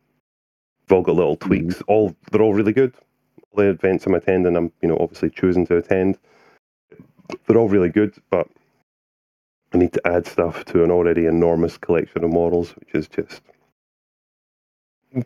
[0.89, 1.83] they've all got little tweaks.
[1.89, 2.95] All they're all really good.
[3.53, 6.18] All the events I'm attending, I'm you know obviously choosing to attend.
[7.47, 8.49] They're all really good, but
[9.74, 13.43] I need to add stuff to an already enormous collection of models, which is just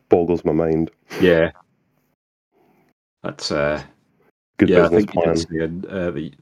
[0.08, 0.90] boggles my mind.
[1.18, 1.52] yeah,
[3.22, 3.82] that's uh,
[4.58, 4.86] Good yeah.
[4.86, 5.34] I business think you plan.
[5.34, 6.32] did say uh, that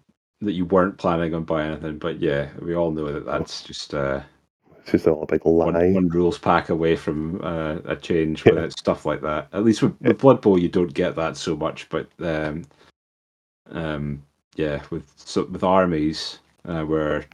[0.43, 3.95] that you weren't planning on buying anything, but yeah, we all know that that's just
[3.95, 4.23] uh,
[4.85, 5.65] It's just all a big lie.
[5.65, 9.49] one, one rules pack away from uh, a change with it, stuff like that.
[9.55, 12.65] At least with, with Blood Bowl, you don't get that so much, but um,
[13.71, 14.23] um,
[14.57, 17.25] yeah, with so, with armies uh, where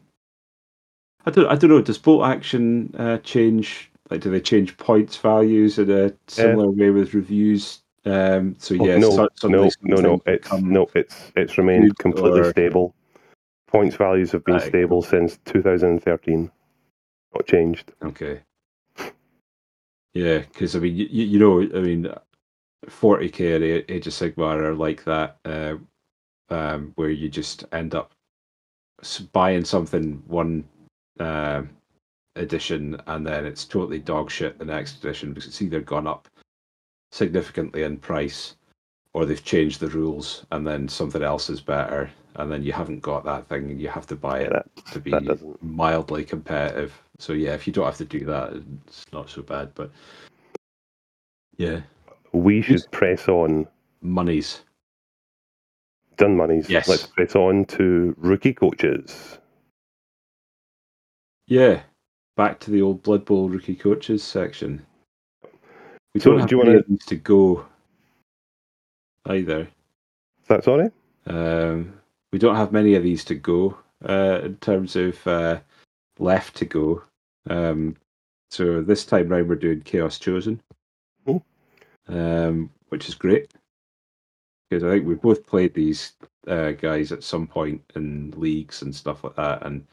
[1.26, 1.82] I don't I don't know.
[1.82, 3.90] Does bolt action uh, change?
[4.10, 7.80] Like, do they change points values in a similar way with reviews?
[8.04, 10.22] Um, so Oh, yeah, no, so- no, no, no.
[10.26, 12.94] It's no, it's it's remained completely or- stable.
[13.66, 16.50] Points values have been stable since 2013.
[17.34, 17.92] Not changed.
[18.02, 18.40] Okay.
[20.14, 22.12] Yeah, because I mean, you, you know, I mean,
[22.86, 25.76] 40k at A- Age of Sigmar are like that, uh,
[26.48, 28.12] um, where you just end up
[29.32, 30.64] buying something one
[31.20, 31.62] uh,
[32.36, 36.28] edition and then it's totally dog shit the next edition because it's either gone up
[37.12, 38.56] significantly in price
[39.14, 43.00] or they've changed the rules and then something else is better and then you haven't
[43.00, 46.92] got that thing and you have to buy Yeah, it that to be mildly competitive.
[47.20, 48.52] So yeah, if you don't have to do that,
[48.86, 49.72] it's not so bad.
[49.74, 49.90] But
[51.58, 51.80] yeah,
[52.32, 53.66] We should press on.
[54.00, 54.60] monies.
[56.16, 56.68] Done monies.
[56.68, 56.88] Yes.
[56.88, 59.38] Let's press on to rookie coaches.
[61.46, 61.82] Yeah,
[62.36, 64.84] back to the old Blood Bowl rookie coaches section.
[66.14, 67.66] We So, don't have do you of these to go
[69.26, 69.60] either.
[69.62, 70.90] Is that sorry?
[71.26, 71.92] Um,
[72.32, 73.76] we don't have many of these to go
[74.08, 75.60] uh, in terms of uh,
[76.18, 77.02] left to go.
[77.48, 77.96] Um,
[78.50, 80.60] so this time round, we're doing Chaos Chosen,
[81.26, 81.42] Oh.
[82.08, 83.52] um, which is great
[84.68, 86.12] because I think we've both played these
[86.46, 89.64] uh, guys at some point in leagues and stuff like that.
[89.66, 89.86] And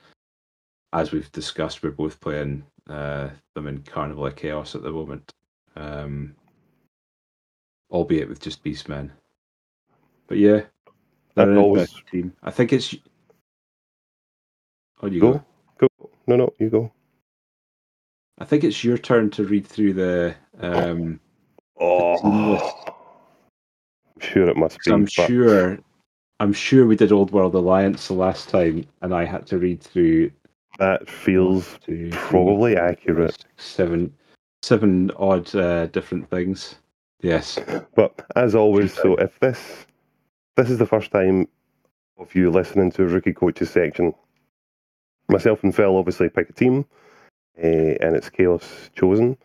[0.93, 5.31] as we've discussed, we're both playing uh, them in Carnival of Chaos at the moment,
[5.75, 6.35] um,
[7.91, 9.09] albeit with just Beastmen.
[10.27, 10.61] But yeah,
[11.35, 12.33] That always- team.
[12.43, 12.93] I think it's.
[15.01, 15.43] Oh, you go.
[15.77, 15.87] Go.
[15.99, 16.09] Go.
[16.27, 16.91] No, no, you go.
[18.39, 20.35] I think it's your turn to read through the.
[20.59, 21.19] Um,
[21.79, 22.75] Oh, team list.
[24.15, 24.91] I'm sure it must be.
[24.91, 25.79] I'm but sure.
[26.39, 29.81] I'm sure we did Old World Alliance the last time, and I had to read
[29.81, 30.31] through
[30.79, 33.33] that feels two, probably four, accurate.
[33.33, 34.13] six, seven,
[34.61, 36.75] seven odd uh, different things.
[37.21, 37.59] Yes.
[37.95, 39.85] But as always, so if this
[40.55, 41.47] this is the first time
[42.17, 44.13] of you listening to a rookie coaches section,
[45.29, 46.85] myself and Phil obviously pick a team,
[47.57, 49.37] and it's chaos chosen.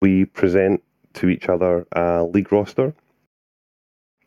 [0.00, 0.82] We present
[1.14, 2.94] to each other a league roster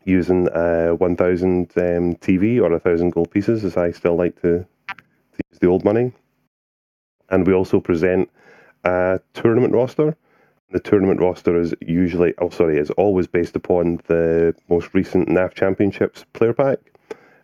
[0.06, 4.66] using a 1,000 um, TV or a thousand gold pieces, as I still like to,
[4.90, 6.12] to use the old money.
[7.30, 8.30] And we also present
[8.84, 10.18] a tournament roster
[10.74, 15.54] the tournament roster is usually, oh sorry, is always based upon the most recent NAF
[15.54, 16.80] Championships player pack,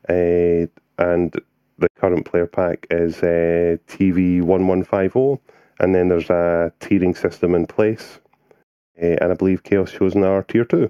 [0.10, 0.66] uh,
[0.98, 1.32] and
[1.78, 5.40] the current player pack is uh, TV one one five zero,
[5.80, 8.20] and then there's a tiering system in place,
[9.02, 10.90] uh, and I believe Chaos Chosen are tier two,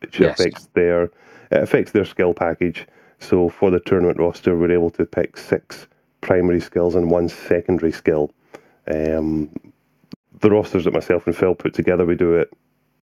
[0.00, 0.40] which Yes.
[0.40, 1.04] affects their
[1.50, 2.86] it affects their skill package.
[3.20, 5.88] So for the tournament roster, we're able to pick six
[6.20, 8.30] primary skills and one secondary skill.
[8.86, 9.50] Um,
[10.40, 12.52] the rosters that myself and Phil put together, we do it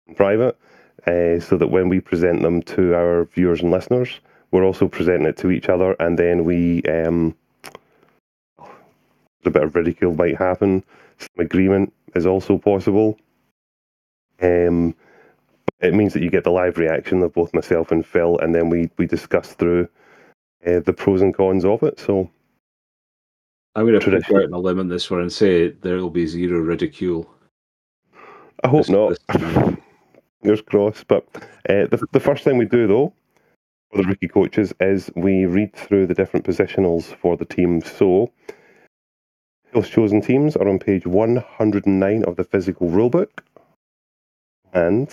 [0.07, 0.57] in private,
[1.07, 4.19] uh, so that when we present them to our viewers and listeners,
[4.51, 7.35] we're also presenting it to each other, and then we um,
[9.45, 10.83] a bit of ridicule might happen.
[11.17, 13.17] Some agreement is also possible.
[14.41, 14.95] Um,
[15.79, 18.69] it means that you get the live reaction of both myself and Phil, and then
[18.69, 19.87] we we discuss through
[20.65, 21.99] uh, the pros and cons of it.
[21.99, 22.29] So
[23.75, 26.09] I'm going to put out on a limb on this one and say there will
[26.09, 27.29] be zero ridicule.
[28.63, 29.17] I hope This- not.
[30.41, 31.07] Fingers crossed.
[31.07, 31.25] But
[31.69, 33.13] uh, the, the first thing we do, though,
[33.91, 37.89] for the rookie coaches, is we read through the different positionals for the teams.
[37.91, 38.31] So,
[39.73, 43.29] those chosen teams are on page 109 of the physical rulebook.
[44.73, 45.09] And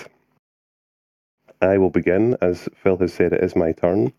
[1.61, 4.13] I will begin, as Phil has said, it is my turn.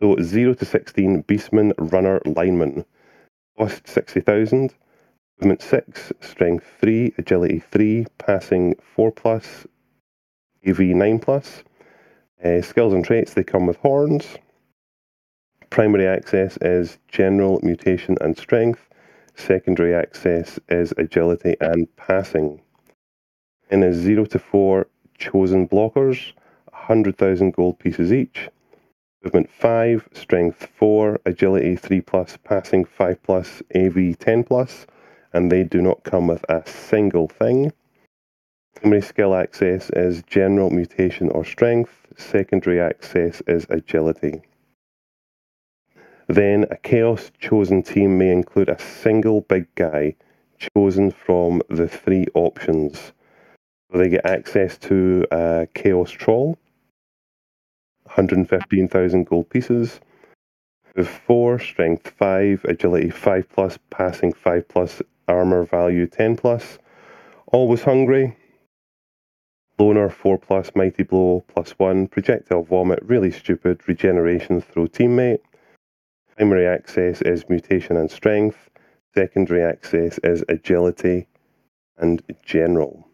[0.00, 2.84] So, 0 to 16, Beastman, Runner, Lineman.
[3.58, 4.74] Cost 60,000.
[5.40, 9.66] Movement 6, Strength 3, Agility 3, Passing 4 plus,
[10.66, 11.62] AV 9 plus.
[12.42, 14.26] Uh, skills and traits, they come with horns.
[15.70, 18.87] Primary access is general, mutation, and strength.
[19.38, 22.60] Secondary access is agility and passing.
[23.70, 26.32] In a 0 to 4 chosen blockers,
[26.72, 28.50] 100,000 gold pieces each.
[29.22, 34.86] Movement 5, strength 4, agility 3 plus, passing 5 plus, AV 10 plus,
[35.32, 37.72] and they do not come with a single thing.
[38.74, 42.06] Primary skill access is general mutation or strength.
[42.16, 44.42] Secondary access is agility.
[46.28, 50.14] Then a chaos chosen team may include a single big guy
[50.58, 53.12] chosen from the three options.
[53.90, 56.58] They get access to uh, Chaos Troll,
[58.04, 60.00] 115,000 gold pieces,
[60.94, 66.78] with 4, Strength 5, Agility 5 plus, Passing 5 plus, Armor value 10 plus,
[67.46, 68.36] Always Hungry,
[69.78, 75.40] Loner 4 plus, Mighty Blow plus 1, Projectile Vomit, really stupid, Regeneration throw teammate.
[76.38, 78.70] Primary access is Mutation and Strength,
[79.12, 81.26] secondary access is Agility
[81.96, 83.04] and General.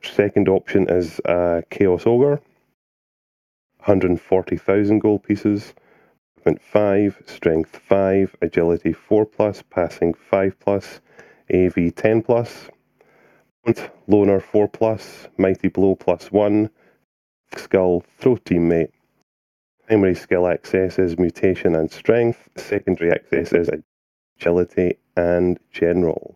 [0.00, 2.40] Second option is uh, Chaos Ogre,
[3.78, 5.74] 140,000 gold pieces,
[6.36, 11.00] movement 5, strength 5, agility 4 plus, passing 5 plus,
[11.52, 12.68] AV 10 plus,
[14.06, 16.70] loner 4 plus, mighty blow plus 1,
[17.56, 18.92] skull throw teammate.
[19.86, 23.70] Primary skill access is mutation and strength, secondary access is
[24.40, 26.34] agility and general.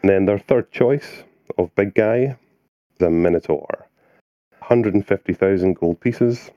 [0.00, 1.24] And then their third choice
[1.58, 2.38] of big guy
[2.98, 3.88] the Minotaur.
[4.60, 6.50] 150,000 gold pieces.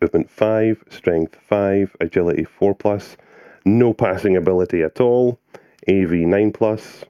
[0.00, 3.16] Movement 5, Strength 5, Agility 4 plus.
[3.66, 5.38] No passing ability at all.
[5.90, 7.04] AV 9 plus.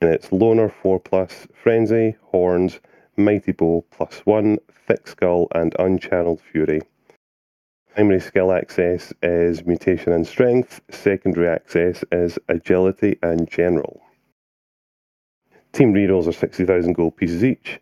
[0.00, 2.80] And it's Loner 4 plus, Frenzy, Horns,
[3.16, 6.80] Mighty Blow plus 1, Thick Skull, and Unchanneled Fury.
[7.94, 10.80] Primary skill access is Mutation and Strength.
[10.90, 14.00] Secondary access is Agility and General.
[15.72, 17.80] Team rerolls are 60,000 gold pieces each,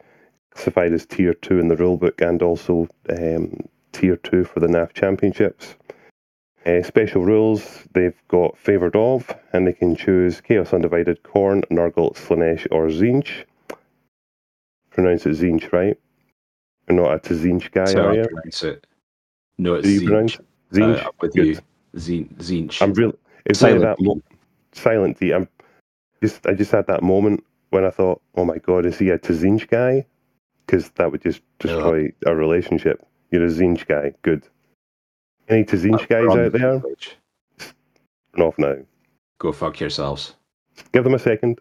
[0.50, 3.56] classified as Tier 2 in the rulebook and also um,
[3.92, 5.76] Tier 2 for the NAF Championships.
[6.66, 12.14] Uh, special rules, they've got Favoured of, and they can choose Chaos Undivided, Khorne, Nurgle,
[12.14, 13.44] Slaanesh, or Tzeentch.
[14.90, 15.96] Pronounce it Tzeentch, right?
[16.88, 18.24] You're not a Tzeentch guy, so are I you?
[18.26, 18.86] pronounce it.
[19.58, 20.36] No, it's Do you pronounce
[20.72, 20.98] Tzeentch?
[20.98, 21.46] Uh, I'm with Good.
[21.46, 21.58] you.
[21.96, 22.82] Tzeentch.
[22.82, 23.12] I'm real.
[23.46, 24.22] It's really Silent that mo-
[24.72, 25.32] silent D.
[25.32, 25.48] I'm
[26.22, 26.46] just.
[26.46, 29.68] I just had that moment when I thought, "Oh my god, is he a Tzeentch
[29.68, 30.06] guy?"
[30.66, 33.04] Because that would just destroy our relationship.
[33.30, 34.12] You're a Tzeentch guy.
[34.22, 34.44] Good.
[35.48, 36.80] Any Tzeentch guys out the there?
[38.36, 38.76] Turn off now.
[39.38, 40.34] Go fuck yourselves.
[40.92, 41.60] Give them a second.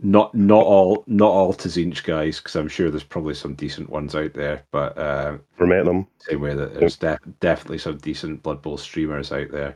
[0.00, 4.14] Not not all not all Tzeentch guys, because I'm sure there's probably some decent ones
[4.14, 4.62] out there.
[4.70, 6.06] But uh, Never met them.
[6.20, 9.74] same way that there's def- definitely some decent Blood Bowl streamers out there.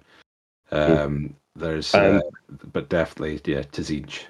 [0.70, 2.20] Um, there's, uh,
[2.72, 4.24] but definitely yeah, Tzeentch.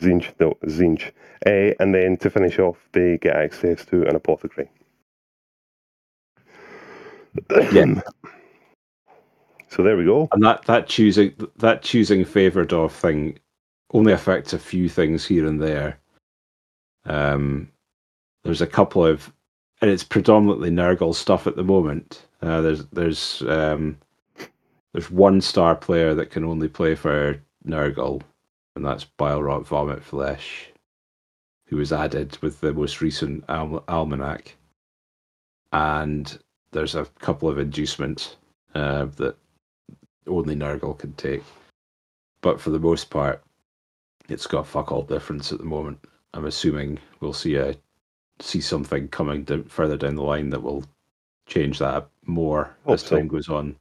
[0.00, 1.10] Tzeentch, no, Tzeentch.
[1.46, 4.68] Uh, and then to finish off, they get access to an apothecary.
[7.72, 8.00] Yeah.
[9.68, 10.28] so there we go.
[10.32, 13.38] And that that choosing that choosing favoured of thing
[13.92, 15.98] only affects a few things here and there.
[17.04, 17.70] Um,
[18.44, 19.32] there's a couple of,
[19.80, 22.26] and it's predominantly Nurgle stuff at the moment.
[22.42, 23.98] Uh, there's there's um,
[24.92, 28.22] there's one star player that can only play for Nurgle,
[28.76, 30.68] and that's Bilerot Vomitflesh,
[31.66, 34.56] who was added with the most recent Alm- almanac.
[35.72, 36.38] And
[36.72, 38.36] there's a couple of inducements
[38.74, 39.36] uh, that
[40.26, 41.42] only Nurgle can take.
[42.42, 43.42] But for the most part,
[44.30, 45.98] it's got fuck all difference at the moment.
[46.34, 47.74] I'm assuming we'll see a
[48.40, 50.84] see something coming down, further down the line that will
[51.46, 53.16] change that more Hope as so.
[53.16, 53.76] time goes on.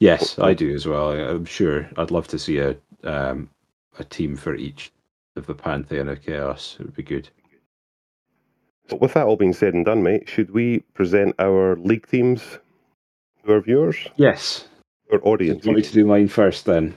[0.00, 1.12] Yes, Hope I do as well.
[1.12, 1.88] I'm sure.
[1.96, 3.48] I'd love to see a um,
[3.98, 4.92] a team for each
[5.36, 6.76] of the pantheon of chaos.
[6.80, 7.28] It would be good.
[8.88, 12.42] But with that all being said and done, mate, should we present our league teams
[13.44, 14.66] to our viewers, Yes.
[15.12, 15.64] our Do you audience?
[15.64, 16.94] want me to do mine first then?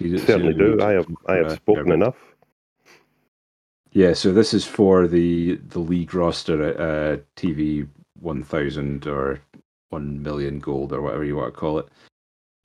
[0.00, 0.80] You Certainly do.
[0.82, 1.06] I have.
[1.26, 2.16] I have Uh, spoken enough.
[3.92, 7.86] Yeah, so this is for the the league roster at uh, TV
[8.20, 9.40] one thousand or
[9.90, 11.88] one million gold or whatever you want to call it.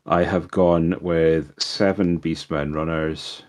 [0.06, 3.44] I have gone with seven Beastmen runners,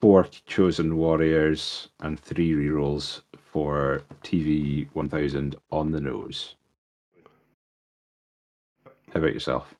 [0.00, 3.22] four chosen warriors, and three rerolls
[3.52, 6.56] for TV one thousand on the nose.
[9.14, 9.74] How about yourself?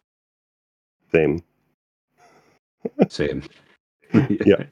[1.13, 1.43] Same.
[3.09, 3.43] Same.
[4.13, 4.65] Yeah.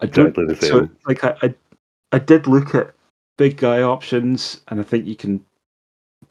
[0.00, 1.54] I don't Exactly the so like I, I
[2.10, 2.94] I did look at
[3.38, 5.44] big guy options and I think you can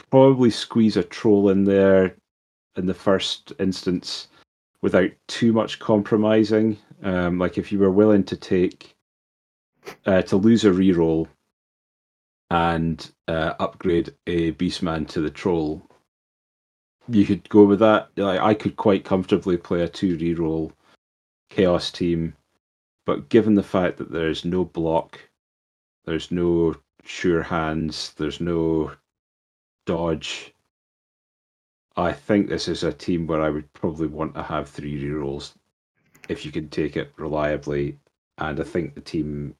[0.09, 2.15] probably squeeze a troll in there
[2.75, 4.27] in the first instance
[4.81, 6.77] without too much compromising.
[7.03, 8.95] Um, like if you were willing to take
[10.05, 11.27] uh, to lose a reroll
[12.49, 15.81] and uh, upgrade a beastman to the troll,
[17.07, 18.09] you could go with that.
[18.15, 20.71] Like I could quite comfortably play a two reroll
[21.49, 22.35] chaos team,
[23.05, 25.19] but given the fact that there's no block,
[26.05, 28.91] there's no sure hands, there's no
[29.85, 30.53] dodge.
[31.95, 35.53] I think this is a team where I would probably want to have three rerolls
[36.29, 37.99] if you can take it reliably.
[38.39, 39.55] And I think the team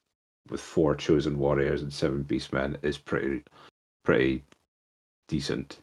[0.50, 3.44] with four chosen warriors and seven beastmen is pretty
[4.04, 4.44] pretty
[5.28, 5.80] decent.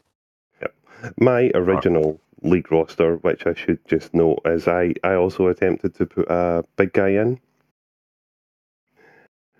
[1.19, 6.05] My original league roster, which I should just note, is I, I also attempted to
[6.05, 7.39] put a big guy in.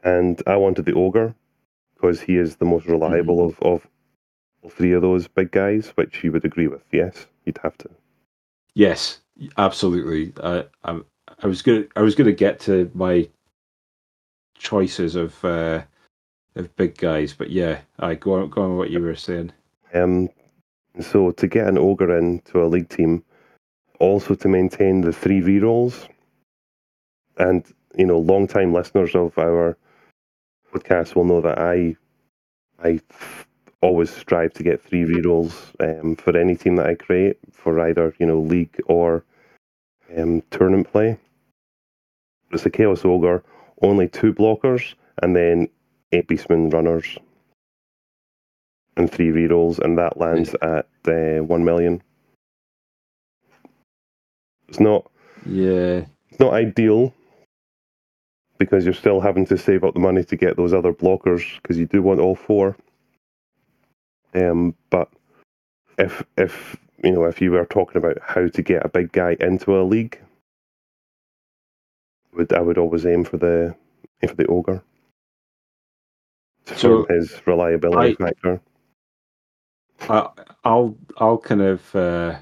[0.03, 1.35] And I wanted the ogre
[1.95, 3.65] because he is the most reliable mm-hmm.
[3.65, 3.87] of, of
[4.63, 6.83] all three of those big guys, which you would agree with.
[6.91, 7.89] Yes, you'd have to.
[8.73, 9.19] Yes,
[9.57, 10.33] absolutely.
[10.43, 11.01] I I,
[11.41, 13.29] I was gonna I was gonna get to my
[14.57, 15.81] choices of uh,
[16.55, 19.51] of big guys, but yeah, I go on go on what you were saying.
[19.93, 20.29] Um,
[20.99, 23.23] so to get an ogre into a league team,
[23.99, 26.07] also to maintain the three rerolls,
[27.37, 27.63] and
[27.97, 29.77] you know, long time listeners of our
[30.73, 31.95] podcast will know that I
[32.83, 32.99] I
[33.81, 38.15] always strive to get three rerolls um, for any team that I create for either
[38.19, 39.23] you know league or
[40.17, 41.17] um, tournament play.
[42.51, 43.43] It's a Chaos Ogre,
[43.81, 45.69] only two blockers, and then
[46.11, 47.17] eight Beastmen runners,
[48.97, 52.01] and three rerolls, and that lands at uh, one million.
[54.67, 55.09] It's not.
[55.45, 56.05] Yeah.
[56.29, 57.13] It's not ideal
[58.57, 61.77] because you're still having to save up the money to get those other blockers because
[61.77, 62.77] you do want all four.
[64.33, 65.09] Um, but
[65.97, 69.35] if if you know if you were talking about how to get a big guy
[69.39, 70.19] into a league,
[72.33, 73.75] would I would always aim for the
[74.21, 74.83] aim for the ogre.
[76.65, 78.61] So his reliability I, factor.
[80.09, 80.29] I,
[80.63, 82.37] I'll I'll kind of uh,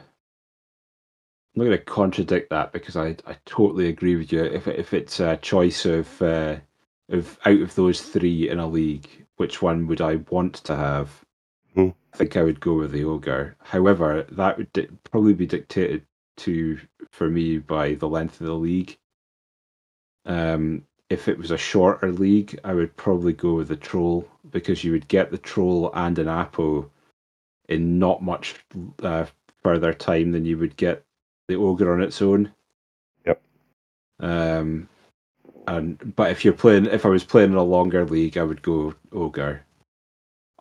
[1.56, 4.44] I'm not going to contradict that because I, I totally agree with you.
[4.44, 6.58] If if it's a choice of uh,
[7.10, 9.08] of out of those three in a league,
[9.38, 11.26] which one would I want to have?
[11.76, 11.90] Hmm.
[12.14, 13.56] I think I would go with the ogre.
[13.62, 16.06] However, that would di- probably be dictated
[16.38, 16.80] to
[17.12, 18.98] for me by the length of the league.
[20.26, 24.84] Um, if it was a shorter league, I would probably go with the troll because
[24.84, 26.90] you would get the troll and an apo
[27.70, 28.56] in not much
[29.04, 29.26] uh,
[29.64, 31.04] further time than you would get
[31.48, 32.52] the ogre on its own.
[33.26, 33.42] Yep.
[34.20, 34.90] Um,
[35.68, 38.62] and but if you're playing, if I was playing in a longer league, I would
[38.62, 39.64] go ogre.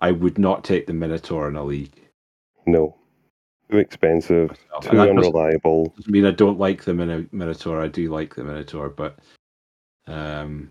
[0.01, 2.01] I would not take the Minotaur in a league.
[2.67, 2.95] No.
[3.71, 5.93] Too expensive, too unreliable.
[6.07, 7.83] I mean, I don't like the Minotaur.
[7.83, 9.19] I do like the Minotaur, but
[10.07, 10.71] um,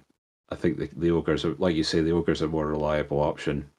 [0.49, 3.19] I think the, the ogres are, like you say, the ogres are a more reliable
[3.19, 3.69] option.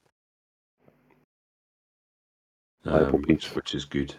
[2.88, 4.14] Um, which, which is good.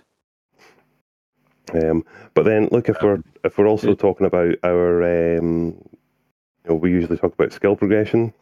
[1.73, 2.03] Um,
[2.33, 5.67] but then, look, if um, we're if we're also talking about our, um,
[6.63, 8.33] you know, we usually talk about skill progression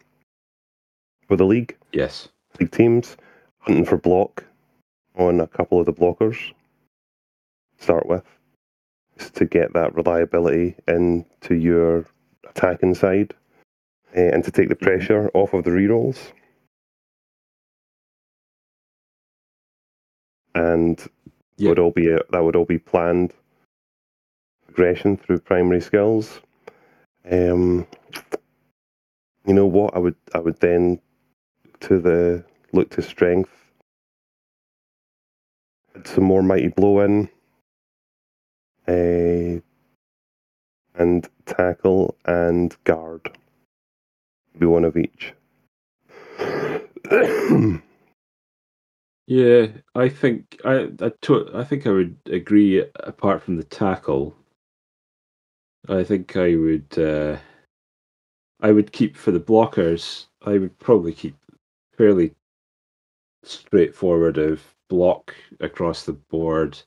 [1.28, 1.76] for the league.
[1.92, 3.18] Yes league teams,
[3.60, 4.44] hunting for block
[5.16, 6.38] on a couple of the blockers.
[7.80, 8.24] Start with
[9.34, 12.06] to get that reliability into your
[12.48, 13.34] attacking side
[14.16, 14.86] uh, and to take the mm-hmm.
[14.86, 16.32] pressure off of the rerolls.
[20.58, 21.08] And
[21.60, 23.32] would all be that would all be planned
[24.66, 26.42] progression through primary skills.
[27.30, 27.86] Um,
[29.46, 29.96] you know what?
[29.96, 31.00] I would I would then
[31.82, 32.44] to the
[32.74, 33.52] look to strength.
[35.96, 37.30] Add some more mighty blow in.
[38.88, 39.62] Uh,
[40.96, 43.30] and tackle and guard.
[44.58, 45.34] Be one of each.
[49.28, 52.84] yeah, I think I I, to, I think I would agree.
[52.96, 54.36] Apart from the tackle,
[55.90, 57.38] I think I would uh,
[58.62, 60.28] I would keep for the blockers.
[60.46, 61.36] I would probably keep
[61.98, 62.36] fairly
[63.44, 66.80] straightforward of block across the board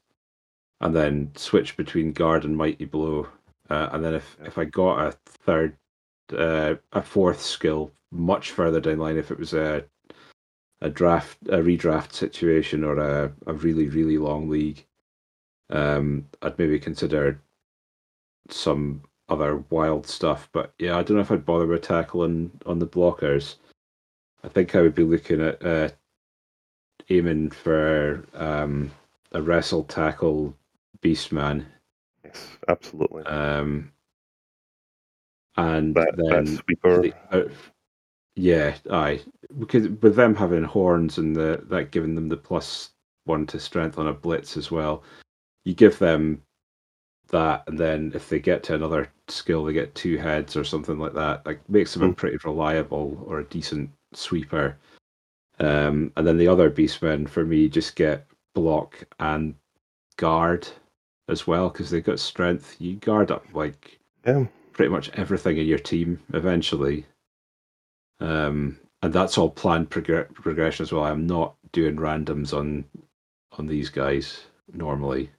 [0.80, 3.28] and then switch between guard and mighty blow.
[3.68, 5.76] Uh, and then if, if I got a third,
[6.36, 9.84] uh, a fourth skill much further down the line, if it was a
[10.82, 14.86] a draft, a redraft situation or a, a really really long league,
[15.70, 17.40] um, I'd maybe consider
[18.48, 20.48] some other wild stuff.
[20.52, 23.56] But yeah, I don't know if I'd bother with tackling on the blockers.
[24.42, 25.90] I think I would be looking at uh,
[27.10, 28.90] aiming for um,
[29.32, 30.56] a wrestle tackle
[31.02, 31.66] beastman.
[32.24, 33.22] Yes, absolutely.
[33.24, 33.92] Um,
[35.56, 37.02] and then sweeper.
[37.02, 37.48] The, uh,
[38.40, 39.20] yeah, aye.
[39.58, 42.90] Because with them having horns and the that giving them the plus
[43.24, 45.02] one to strength on a blitz as well,
[45.64, 46.42] you give them
[47.28, 50.98] that, and then if they get to another skill, they get two heads or something
[50.98, 51.44] like that.
[51.44, 52.06] Like makes them mm.
[52.06, 52.14] a hmm.
[52.14, 54.76] pretty reliable or a decent sweeper.
[55.58, 59.54] Um, and then the other beastmen for me just get block and
[60.16, 60.66] guard
[61.28, 62.76] as well because they've got strength.
[62.78, 64.46] You guard up like Yeah.
[64.72, 67.04] pretty much everything in your team eventually.
[68.20, 71.04] Um, and that's all planned progr- progression as well.
[71.04, 72.84] I'm not doing randoms on
[73.52, 75.30] on these guys normally.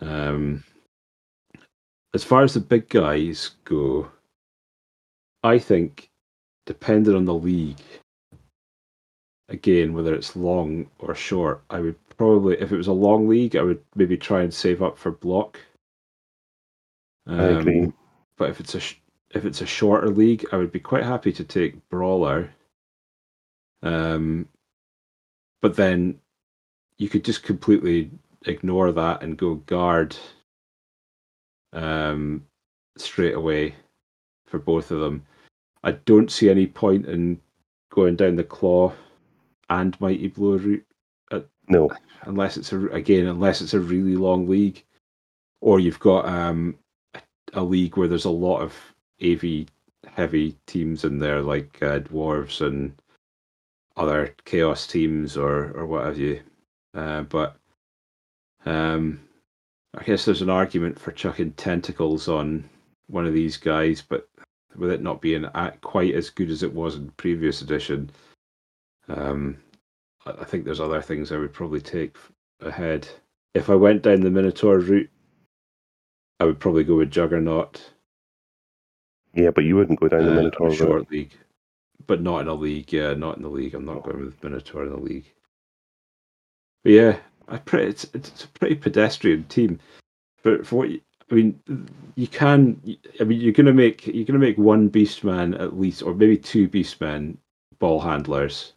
[0.00, 0.64] Um,
[2.14, 4.10] as far as the big guys go,
[5.42, 6.10] I think,
[6.66, 7.80] depending on the league,
[9.48, 13.56] again, whether it's long or short, I would probably, if it was a long league,
[13.56, 15.58] I would maybe try and save up for block.
[17.26, 17.82] I agree.
[17.84, 17.94] Um,
[18.36, 19.00] But if it's a sh-
[19.34, 22.50] if it's a shorter league, I would be quite happy to take brawler.
[23.82, 24.48] Um,
[25.60, 26.20] but then
[26.98, 28.10] you could just completely
[28.46, 30.16] ignore that and go guard
[31.72, 32.46] um,
[32.96, 33.74] straight away
[34.46, 35.26] for both of them.
[35.82, 37.40] I don't see any point in
[37.90, 38.92] going down the claw
[39.68, 40.86] and mighty blow route
[41.68, 41.90] No.
[42.22, 44.84] unless it's a again unless it's a really long league,
[45.60, 46.78] or you've got um,
[47.54, 49.66] a league where there's a lot of AV
[50.06, 52.94] heavy teams in there, like uh, dwarves and
[53.96, 56.40] other chaos teams or or what have you.
[56.94, 57.56] Uh, but
[58.66, 59.20] um,
[59.96, 62.68] I guess there's an argument for chucking tentacles on
[63.08, 64.28] one of these guys, but
[64.76, 68.10] with it not being at quite as good as it was in previous edition,
[69.08, 69.56] um,
[70.26, 72.16] I I think there's other things I would probably take
[72.60, 73.08] ahead.
[73.54, 75.10] If I went down the Minotaur route,
[76.40, 77.93] I would probably go with Juggernaut.
[79.34, 81.10] Yeah, but you wouldn't go down the uh, Minotaur a short route.
[81.10, 81.32] league,
[82.06, 82.92] but not in a league.
[82.92, 83.74] Yeah, not in the league.
[83.74, 85.32] I'm not going with Minotaur in the league.
[86.84, 87.16] But yeah,
[87.48, 89.80] I pretty, it's it's a pretty pedestrian team.
[90.42, 91.60] But for what you, I mean,
[92.14, 92.80] you can.
[93.20, 96.68] I mean, you're gonna make you're gonna make one Beastman at least, or maybe two
[96.68, 97.36] Beastmen
[97.78, 98.74] ball handlers.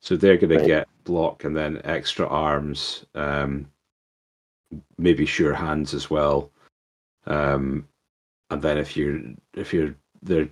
[0.00, 0.66] So they're gonna Right.
[0.66, 3.66] get block and then extra arms, um,
[4.98, 6.50] maybe sure hands as well.
[7.26, 7.88] Um,
[8.54, 9.20] and then if you're
[9.54, 10.48] if you're they're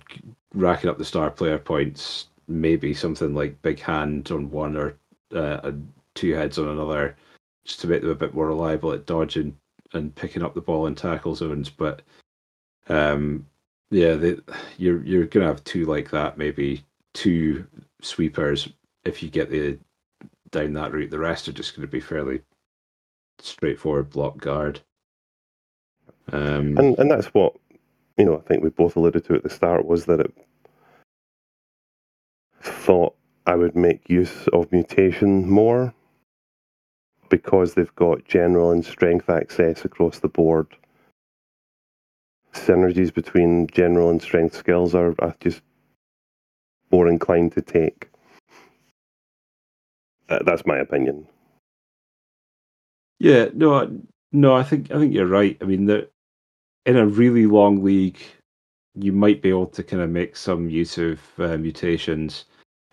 [0.53, 4.95] racking up the star player points, maybe something like big hand on one or
[5.35, 5.71] uh,
[6.13, 7.15] two heads on another,
[7.65, 9.57] just to make them a bit more reliable at dodging
[9.93, 11.69] and picking up the ball in tackle zones.
[11.69, 12.03] But
[12.89, 13.47] um,
[13.89, 14.37] yeah, they,
[14.77, 16.83] you're you're gonna have two like that, maybe
[17.13, 17.65] two
[18.01, 18.69] sweepers
[19.05, 19.79] if you get the
[20.51, 21.09] down that route.
[21.09, 22.41] The rest are just going to be fairly
[23.39, 24.79] straightforward block guard.
[26.31, 27.55] Um, And and that's what
[28.17, 28.37] you know.
[28.37, 30.33] I think we both alluded to at the start was that it
[32.61, 35.93] thought I would make use of mutation more
[37.29, 40.67] because they've got general and strength access across the board.
[42.53, 45.61] Synergies between general and strength skills are, are just
[46.91, 48.09] more inclined to take.
[50.29, 51.27] Uh, that's my opinion.
[53.19, 53.89] Yeah, no, I-
[54.31, 55.57] no, I think I think you're right.
[55.61, 56.12] I mean, that
[56.85, 58.19] in a really long league,
[58.95, 62.45] you might be able to kind of make some use of uh, mutations.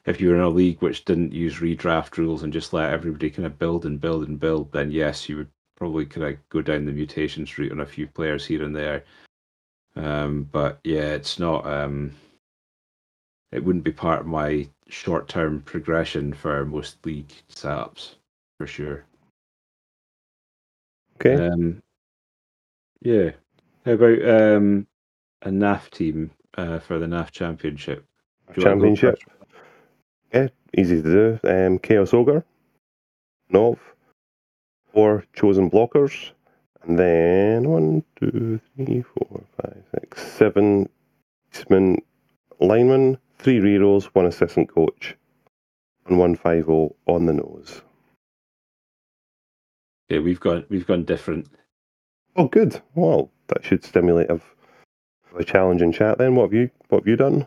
[0.06, 3.46] If you're in a league which didn't use redraft rules and just let everybody kind
[3.46, 6.86] of build and build and build, then yes, you would probably kind of go down
[6.86, 9.04] the mutations route on a few players here and there.
[9.96, 11.66] Um, but yeah, it's not.
[11.66, 12.12] Um,
[13.52, 18.14] it wouldn't be part of my short-term progression for most league setups,
[18.58, 19.04] for sure.
[21.16, 21.34] Okay.
[21.46, 21.82] Um,
[23.02, 23.32] yeah.
[23.90, 24.86] How about um,
[25.42, 28.06] a NAF team uh, for the NAF Championship?
[28.54, 29.18] Do you wanna go Championship.
[30.32, 30.46] Yeah,
[30.78, 31.66] easy to do.
[31.66, 32.44] Um, Chaos Ogre,
[33.48, 33.80] Nov,
[34.92, 36.30] four chosen blockers,
[36.84, 40.88] and then one, two, three, four, five, six, seven
[41.52, 41.98] Beastman
[42.60, 45.16] linemen, three rerolls, one assistant coach,
[46.06, 47.82] and one five zero on the nose.
[50.08, 51.48] Yeah, we've gone we've gone different.
[52.36, 52.80] Oh, good.
[52.94, 54.40] Well, that should stimulate a,
[55.36, 56.18] a challenge in chat.
[56.18, 57.46] Then, what have you what have you done?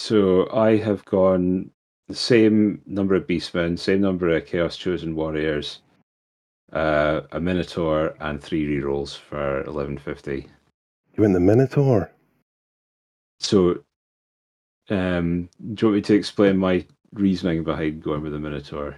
[0.00, 1.70] So I have gone
[2.08, 5.80] the same number of beastmen, same number of chaos chosen warriors,
[6.72, 10.48] uh, a minotaur, and three rerolls for eleven fifty.
[11.16, 12.10] You went the Minotaur.
[13.38, 13.84] So,
[14.90, 18.96] um, do you want me to explain my reasoning behind going with the minotaur?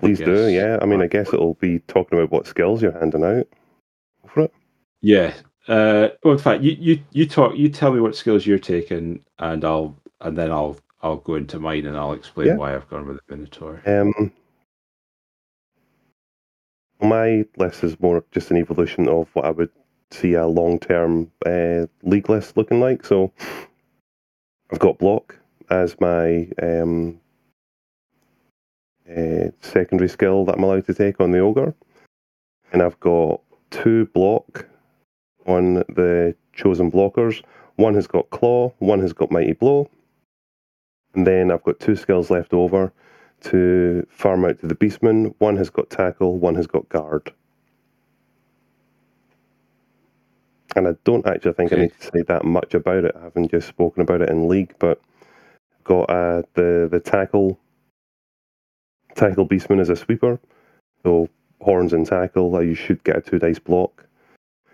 [0.00, 0.48] Please do.
[0.48, 0.78] Yeah.
[0.82, 3.46] I mean, I guess it'll be talking about what skills you're handing out.
[4.26, 4.54] For it.
[5.02, 5.34] Yeah.
[5.68, 7.56] Uh, well, in fact, you, you you talk.
[7.56, 11.58] You tell me what skills you're taking, and I'll and then I'll I'll go into
[11.60, 12.54] mine and I'll explain Yeah.
[12.56, 13.82] why I've gone with the Minotaur.
[13.86, 14.32] Um,
[17.00, 19.70] my list is more just an evolution of what I would
[20.10, 23.04] see a long term uh, league list looking like.
[23.04, 23.32] So
[24.72, 25.36] I've got block
[25.70, 27.20] as my um,
[29.08, 31.74] uh, secondary skill that I'm allowed to take on the ogre,
[32.72, 33.40] and I've got
[33.70, 34.66] two block
[35.46, 37.42] on the chosen blockers.
[37.76, 39.88] One has got claw, one has got mighty blow,
[41.14, 42.92] and then I've got two skills left over
[43.42, 45.34] to farm out to the beastman.
[45.38, 47.32] One has got tackle, one has got guard.
[50.74, 51.80] And I don't actually think okay.
[51.80, 54.74] I need to say that much about it, having just spoken about it in league,
[54.78, 55.00] but
[55.84, 57.58] got uh, the the tackle
[59.14, 60.40] tackle beastman as a sweeper.
[61.02, 61.28] So
[61.60, 64.06] horns and tackle, you should get a two dice block.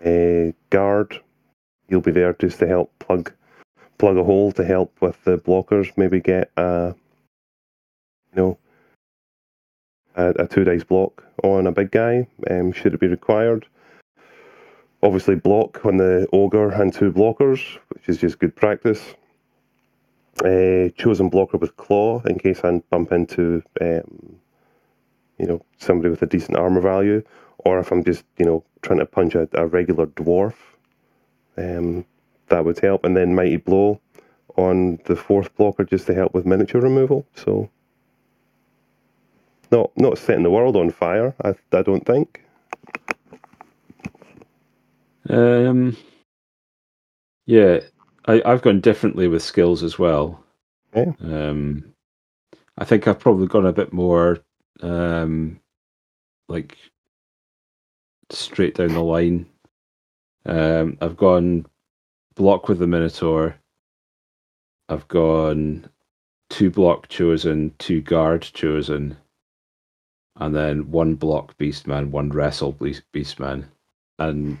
[0.05, 1.19] Uh, guard,
[1.89, 3.33] you'll be there just to help plug
[3.97, 5.91] plug a hole to help with the blockers.
[5.97, 6.95] Maybe get a
[8.33, 8.57] you know
[10.15, 12.27] a, a two dice block on a big guy.
[12.49, 13.65] Um, should it be required?
[15.01, 19.15] Obviously, block on the ogre and two blockers, which is just good practice.
[20.43, 24.39] Uh, chosen blocker with claw in case I bump into um,
[25.37, 27.23] you know somebody with a decent armor value,
[27.65, 30.55] or if I'm just you know trying to punch a, a regular dwarf,
[31.57, 32.05] um,
[32.49, 33.03] that would help.
[33.03, 34.01] And then mighty blow
[34.57, 37.25] on the fourth blocker just to help with miniature removal.
[37.35, 37.69] So
[39.71, 41.35] not not setting the world on fire.
[41.43, 42.43] I I don't think.
[45.29, 45.97] Um.
[47.45, 47.81] Yeah,
[48.27, 50.43] I I've gone differently with skills as well.
[50.95, 51.13] Yeah.
[51.21, 51.93] Um,
[52.77, 54.39] I think I've probably gone a bit more
[54.81, 55.59] um,
[56.47, 56.77] like
[58.31, 59.45] straight down the line.
[60.45, 61.65] Um, I've gone
[62.35, 63.55] block with the Minotaur.
[64.87, 65.87] I've gone
[66.49, 69.17] two block chosen, two guard chosen,
[70.37, 73.65] and then one block beastman, one wrestle beastman.
[74.17, 74.57] And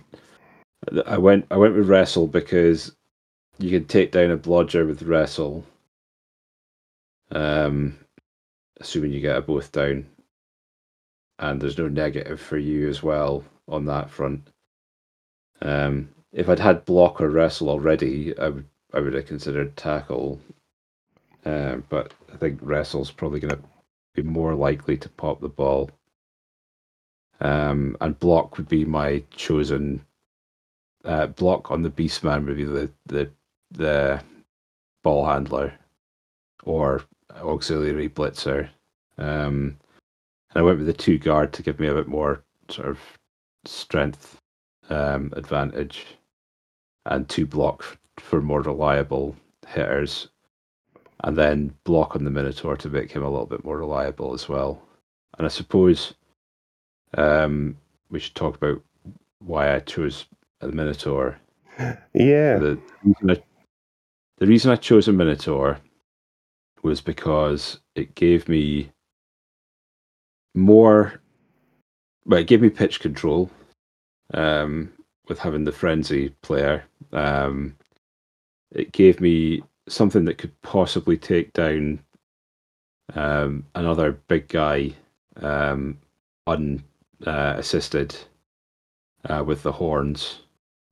[1.05, 2.95] I went I went with wrestle because
[3.57, 5.65] you can take down a blodger with wrestle.
[7.31, 7.97] Um,
[8.79, 10.05] assuming you get a both down,
[11.39, 14.49] and there's no negative for you as well on that front.
[15.61, 20.39] Um, if I'd had block or wrestle already, I would I would have considered tackle,
[21.45, 23.61] uh, but I think wrestle's probably going to
[24.15, 25.91] be more likely to pop the ball.
[27.39, 30.01] Um, and block would be my chosen
[31.05, 33.29] uh, block on the Beastman would be the the
[33.71, 34.21] the
[35.03, 35.73] ball handler
[36.63, 37.03] or
[37.35, 38.69] auxiliary blitzer.
[39.17, 39.77] Um,
[40.51, 42.99] and I went with the two guard to give me a bit more sort of
[43.69, 44.37] strength
[44.89, 46.05] um, advantage,
[47.05, 49.35] and two block for more reliable
[49.67, 50.29] hitters
[51.23, 54.47] and then block on the Minotaur to make him a little bit more reliable as
[54.47, 54.81] well.
[55.37, 56.13] And I suppose
[57.17, 57.77] um,
[58.09, 58.81] we should talk about
[59.39, 60.25] why I chose
[60.59, 61.39] the Minotaur.
[62.13, 62.57] Yeah.
[62.57, 63.43] The reason, I,
[64.39, 65.79] the reason I chose a Minotaur
[66.83, 68.91] was because it gave me
[70.53, 71.21] more.
[72.25, 73.49] Well, it gave me pitch control
[74.33, 74.91] um,
[75.27, 76.83] with having the frenzy player.
[77.11, 77.75] Um,
[78.71, 81.99] it gave me something that could possibly take down
[83.15, 84.93] um, another big guy
[85.37, 85.97] um,
[86.47, 88.15] unassisted
[89.27, 90.41] uh, uh, with the horns,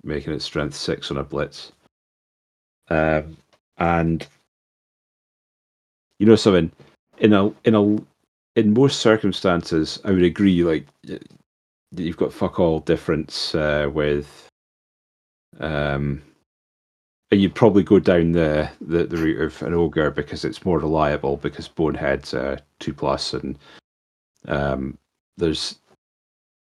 [0.04, 1.72] making it strength six on a blitz.
[2.90, 3.38] Um,
[3.78, 4.26] and
[6.20, 6.72] you know something
[7.20, 7.98] in a in a
[8.56, 10.64] in most circumstances, I would agree.
[10.64, 10.88] Like
[11.98, 14.48] you've got fuck all difference uh, with
[15.60, 16.22] um,
[17.32, 21.38] you'd probably go down the, the, the route of an ogre because it's more reliable
[21.38, 23.58] because bonehead's a two plus and
[24.48, 24.98] um,
[25.38, 25.80] there's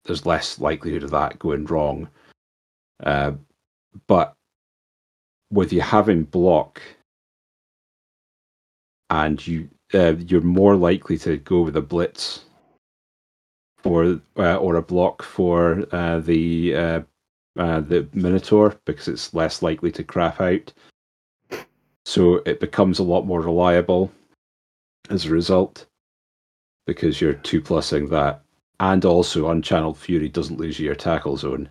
[0.04, 2.08] there's less likelihood of that going wrong.
[3.02, 3.32] Uh,
[4.06, 4.34] but
[5.50, 6.80] with you having block
[9.10, 12.44] and you uh, you're more likely to go with a blitz
[13.84, 17.00] or uh, or a block for uh, the uh,
[17.58, 20.72] uh, the Minotaur because it's less likely to crap out.
[22.04, 24.10] So it becomes a lot more reliable
[25.10, 25.86] as a result
[26.86, 28.42] because you're two plusing that.
[28.80, 31.68] And also, Unchanneled Fury doesn't lose you your tackle zone.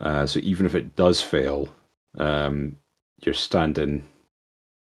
[0.00, 1.68] Uh, so even if it does fail,
[2.18, 2.76] um,
[3.22, 4.06] you're standing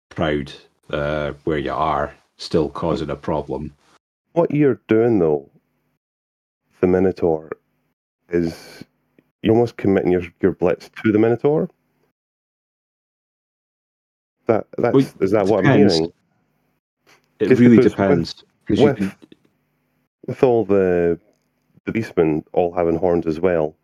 [0.10, 0.52] proud
[0.92, 3.74] uh, where you are, still causing a problem.
[4.34, 5.50] What you're doing, though,
[6.80, 7.52] the Minotaur,
[8.30, 8.84] is
[9.42, 11.70] you're almost committing your, your blitz to the Minotaur.
[14.48, 15.94] That that's well, is that what depends.
[15.94, 16.14] I'm hearing?
[17.40, 18.44] It Just really depends.
[18.70, 19.16] With, with, can...
[20.26, 21.20] with, all the
[21.86, 23.76] the beastmen all having horns as well,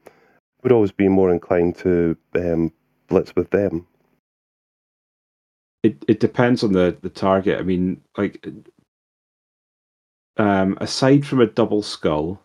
[0.61, 2.71] would always be more inclined to um,
[3.07, 3.85] blitz with them.
[5.83, 7.59] It it depends on the the target.
[7.59, 8.45] I mean, like
[10.37, 12.42] um, aside from a double skull,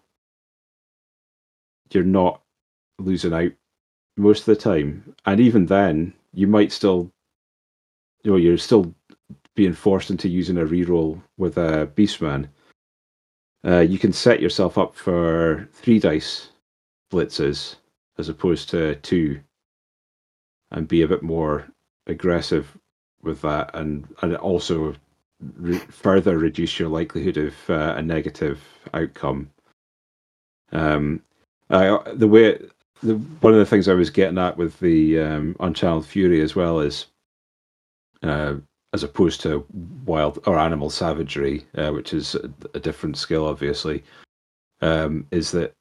[1.91, 2.43] you're not
[2.99, 3.53] losing out
[4.17, 5.15] most of the time.
[5.27, 7.11] And even then, you might still,
[8.23, 8.95] you know, you're still
[9.55, 12.49] being forced into using a reroll with a Beastman.
[13.67, 16.51] Uh, you can set yourself up for three dice
[17.11, 17.77] blitzes
[18.19, 19.41] as opposed to two,
[20.71, 21.67] and be a bit more
[22.07, 22.77] aggressive
[23.23, 24.95] with that, and and also
[25.57, 28.61] re- further reduce your likelihood of uh, a negative
[28.95, 29.51] outcome.
[30.73, 31.23] Um,
[31.71, 32.59] I, the way
[33.03, 36.57] the, one of the things I was getting at with the um, Unchanneled Fury as
[36.57, 37.07] well is,
[38.23, 38.55] uh,
[38.93, 39.65] as opposed to
[40.05, 44.03] wild or animal savagery, uh, which is a, a, different skill, obviously,
[44.81, 45.75] um, is that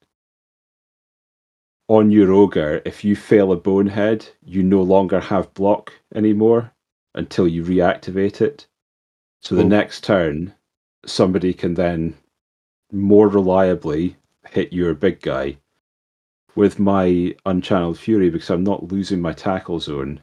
[1.87, 6.71] on your ogre, if you fail a bonehead, you no longer have block anymore
[7.15, 8.67] until you reactivate it.
[9.41, 9.67] So the oh.
[9.67, 10.53] next turn,
[11.05, 12.13] somebody can then
[12.91, 14.17] more reliably
[14.49, 15.57] hit your big guy
[16.57, 20.19] with my Unchanneled Fury because I'm not losing my tackle zone.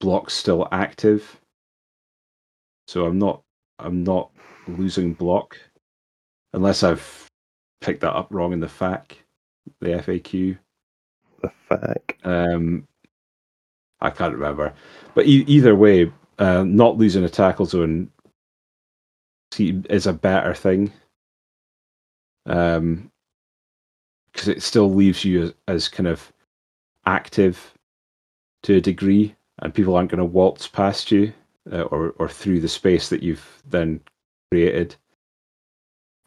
[0.00, 1.38] Block's still active,
[2.88, 3.42] so I'm not
[3.78, 4.30] I'm not
[4.66, 5.58] losing block
[6.54, 7.28] unless I've
[7.82, 9.12] picked that up wrong in the FAQ,
[9.80, 10.58] the FAQ.
[11.42, 12.26] The FAQ.
[12.54, 12.88] Um,
[14.00, 14.72] I can't remember,
[15.14, 18.10] but e- either way, uh, not losing a tackle zone
[19.58, 20.92] is a better thing.
[22.46, 23.10] Um,
[24.36, 26.30] because it still leaves you as, as, kind of
[27.06, 27.72] active
[28.62, 31.32] to a degree, and people aren't going to waltz past you
[31.72, 34.00] uh, or or through the space that you've then
[34.50, 34.94] created.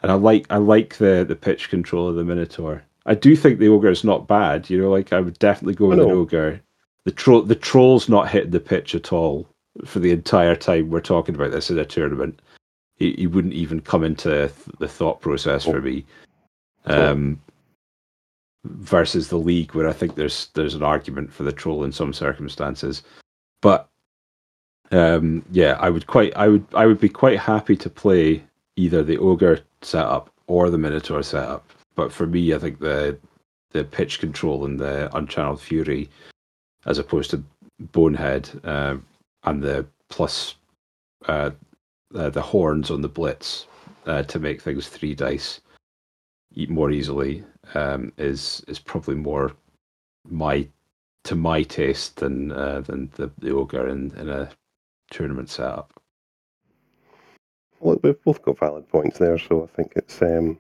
[0.02, 2.84] And I like I like the the pitch control of the Minotaur.
[3.06, 4.69] I do think the ogre is not bad.
[4.69, 6.61] You know, like I would definitely go with an ogre.
[7.06, 9.48] The troll the troll's not hitting the pitch at all
[9.86, 12.41] for the entire time we're talking about this in a tournament.
[12.95, 16.06] He, he wouldn't even come into the thought process for me.
[16.86, 17.40] Um,
[18.65, 22.14] versus the league, where I think there's there's an argument for the troll in some
[22.14, 23.03] circumstances.
[23.61, 23.90] But
[24.91, 28.44] um, yeah, I would quite I would I would be quite happy to play
[28.76, 31.69] either the ogre setup or the minotaur setup.
[31.95, 33.18] But for me, I think the
[33.72, 36.10] the pitch control and the unchanneled fury,
[36.86, 37.44] as opposed to
[37.91, 38.98] bonehead uh,
[39.44, 40.56] and the plus
[41.27, 41.52] uh,
[42.15, 43.68] uh, the horns on the blitz
[44.06, 45.61] uh, to make things three dice
[46.68, 49.51] more easily um, is is probably more
[50.29, 50.67] my
[51.23, 54.49] to my taste than uh, than the, the ogre in, in a
[55.11, 55.93] tournament setup.
[57.79, 60.59] Well, we've both got valid points there, so I think it's um,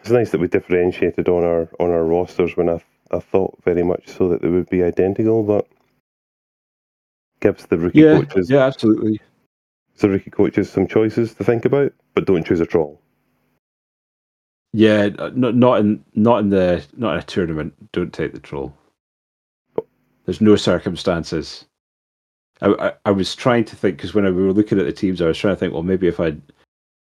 [0.00, 3.82] it's nice that we differentiated on our on our rosters when I I thought very
[3.82, 5.66] much so that they would be identical, but
[7.40, 9.20] gives the rookie yeah, coaches yeah absolutely
[9.98, 13.00] the rookie coaches some choices to think about, but don't choose a troll.
[14.72, 17.74] Yeah, not not in not in the not in a tournament.
[17.92, 18.74] Don't take the troll.
[20.24, 21.64] There's no circumstances.
[22.60, 25.22] I, I, I was trying to think because when we were looking at the teams,
[25.22, 25.72] I was trying to think.
[25.72, 26.36] Well, maybe if I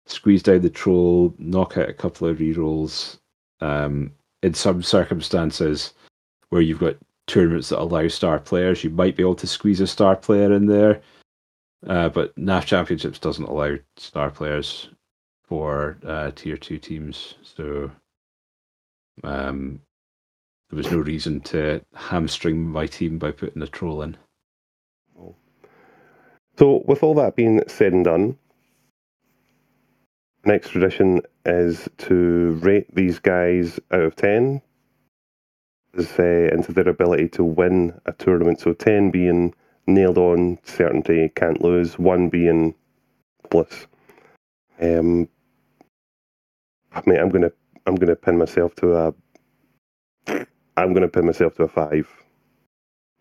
[0.06, 3.18] squeeze down the troll, knock out a couple of rerolls,
[3.60, 4.12] um,
[4.42, 5.94] in some circumstances
[6.50, 6.96] where you've got
[7.26, 10.66] tournaments that allow star players, you might be able to squeeze a star player in
[10.66, 11.00] there.
[11.86, 14.88] Uh, but NAF Championships doesn't allow star players
[15.46, 17.90] for uh, tier two teams, so
[19.22, 19.80] um,
[20.70, 24.16] there was no reason to hamstring my team by putting a troll in.
[26.56, 28.38] So, with all that being said and done,
[30.44, 34.62] next tradition is to rate these guys out of 10
[35.98, 38.60] uh, into their ability to win a tournament.
[38.60, 39.52] So, 10 being
[39.86, 42.74] nailed on, certainty, can't lose, 1 being
[43.50, 43.86] bliss.
[44.80, 45.28] Um,
[46.94, 47.50] I mean, I'm gonna
[47.86, 49.14] I'm gonna pin myself to a
[50.76, 52.08] I'm gonna pin myself to a five.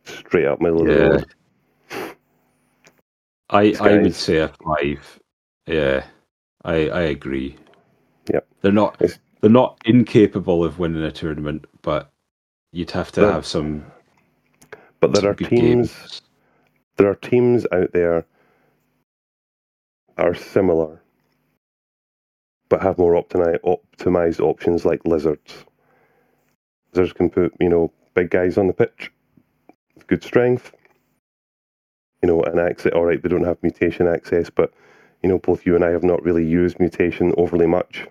[0.06, 0.94] Straight up middle yeah.
[0.94, 2.16] of the road.
[3.50, 5.20] I I would say a five.
[5.68, 6.06] Yeah,
[6.64, 7.56] I I agree.
[8.32, 12.12] Yeah, they're not it's, they're not incapable of winning a tournament, but
[12.72, 13.86] you'd have to have some.
[15.00, 15.94] But there are teams.
[15.94, 16.22] Games.
[16.98, 18.26] There are teams out there
[20.18, 21.02] are similar
[22.74, 25.64] but have more optimized options like lizards.
[26.91, 29.12] Lizards can put, you know, big guys on the pitch,
[30.08, 30.72] good strength,
[32.24, 32.91] you know, and access.
[32.94, 34.74] All right, they don't have mutation access, but
[35.22, 38.08] you know, both you and I have not really used mutation overly much.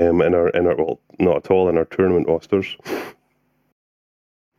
[0.00, 2.78] Um, in our in our well, not at all in our tournament rosters.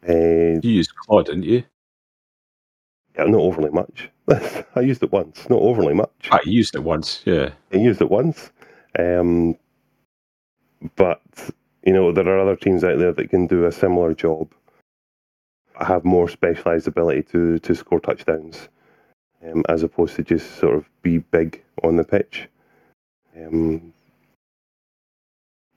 [0.08, 1.64] Uh, you used Claw, didn't you?
[3.18, 4.10] Yeah, not overly much.
[4.76, 6.30] I used it once, not overly much.
[6.31, 7.52] I used it once, yeah.
[7.72, 8.52] I used it once.
[8.98, 9.57] Um,
[10.95, 11.22] but,
[11.84, 14.52] you know, there are other teams out there that can do a similar job,
[15.80, 18.69] have more specialised ability to, to score touchdowns,
[19.45, 22.48] um, as opposed to just sort of be big on the pitch.
[23.38, 23.94] Um,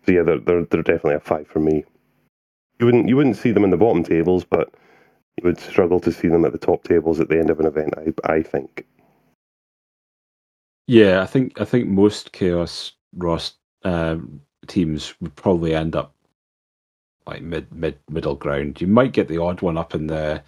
[0.05, 1.85] so yeah, they're, they're, they're definitely a five for me.
[2.79, 4.73] You wouldn't you wouldn't see them in the bottom tables, but
[5.37, 7.67] you would struggle to see them at the top tables at the end of an
[7.67, 7.95] event.
[7.97, 8.87] I I think.
[10.87, 13.55] Yeah, I think I think most chaos Ross
[13.85, 16.15] um, teams would probably end up
[17.27, 18.81] like mid mid middle ground.
[18.81, 20.43] You might get the odd one up in the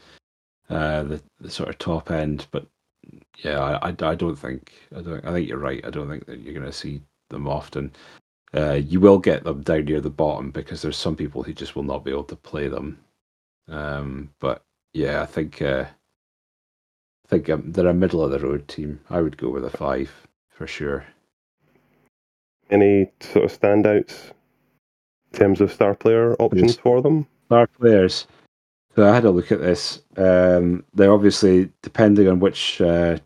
[0.70, 2.66] uh, the, the sort of top end, but
[3.38, 5.84] yeah, I, I, I don't think I don't I think you're right.
[5.84, 7.00] I don't think that you're going to see
[7.30, 7.92] them often.
[8.54, 11.76] Uh, you will get them down near the bottom because there's some people who just
[11.76, 12.98] will not be able to play them.
[13.68, 18.68] Um, but yeah, I think uh, I think um, they're a middle of the road
[18.68, 19.00] team.
[19.10, 20.10] I would go with a five
[20.50, 21.04] for sure.
[22.70, 24.32] Any sort of standouts
[25.32, 27.26] in terms of star player options for them?
[27.46, 28.26] Star players.
[28.96, 30.02] So I had a look at this.
[30.16, 33.18] Um, they're obviously depending on which uh,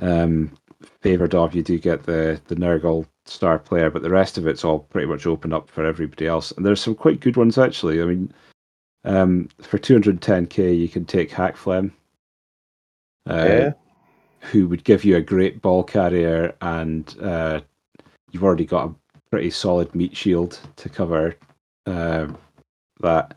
[0.00, 0.52] um,
[1.00, 4.64] favoured of you do get the the Nurgle star player, but the rest of it's
[4.64, 6.50] all pretty much open up for everybody else.
[6.52, 8.02] And there's some quite good ones actually.
[8.02, 8.32] I mean,
[9.04, 11.92] um, for 210k, you can take Hakflem,
[13.28, 13.72] uh, yeah.
[14.40, 17.60] who would give you a great ball carrier, and uh,
[18.30, 18.94] you've already got a
[19.30, 21.36] pretty solid meat shield to cover
[21.86, 22.26] uh,
[23.00, 23.36] that.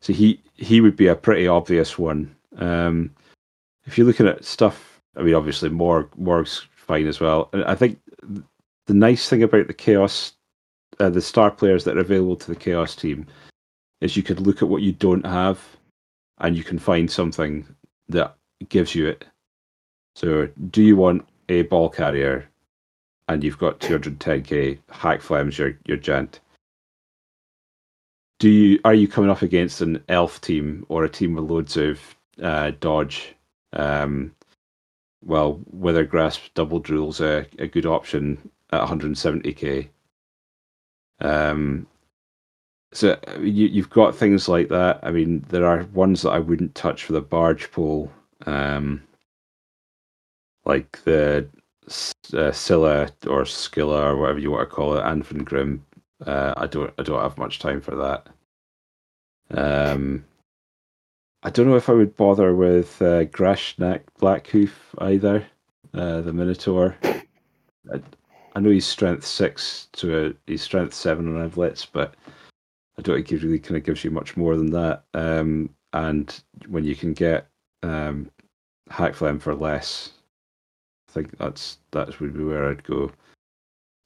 [0.00, 2.34] So he he would be a pretty obvious one.
[2.58, 3.10] Um,
[3.86, 7.50] if you're looking at stuff, I mean, obviously Morg Morg's fine as well.
[7.66, 8.00] I think
[8.86, 10.32] the nice thing about the chaos,
[11.00, 13.26] uh, the star players that are available to the chaos team,
[14.04, 15.58] is you could look at what you don't have,
[16.38, 17.66] and you can find something
[18.10, 18.36] that
[18.68, 19.24] gives you it.
[20.14, 22.46] So, do you want a ball carrier,
[23.28, 26.40] and you've got 210k Hakflems your your gent?
[28.38, 31.78] Do you are you coming up against an elf team or a team with loads
[31.78, 31.98] of
[32.42, 33.34] uh, dodge?
[33.72, 34.34] Um,
[35.24, 39.88] well, Withergrasp Doubledrool's a, a good option at 170k.
[41.20, 41.86] Um,
[42.94, 45.00] so you, you've got things like that.
[45.02, 48.10] I mean, there are ones that I wouldn't touch for the barge pole,
[48.46, 49.02] um,
[50.64, 51.48] like the
[52.32, 55.80] uh, Scylla or Skilla or whatever you want to call it, Anfingrimm.
[56.24, 58.28] Uh, I don't, I don't have much time for that.
[59.50, 60.24] Um,
[61.42, 65.44] I don't know if I would bother with uh, Grashnak Blackhoof either,
[65.92, 66.96] uh, the Minotaur.
[67.02, 68.00] I,
[68.54, 72.14] I know he's strength six to a he's strength seven on Evlets, but
[72.98, 75.04] I don't think he really kind of gives you much more than that.
[75.14, 77.48] Um, and when you can get
[77.82, 78.30] um,
[78.90, 80.10] Hakflem for less,
[81.08, 83.10] I think that's that would be where I'd go.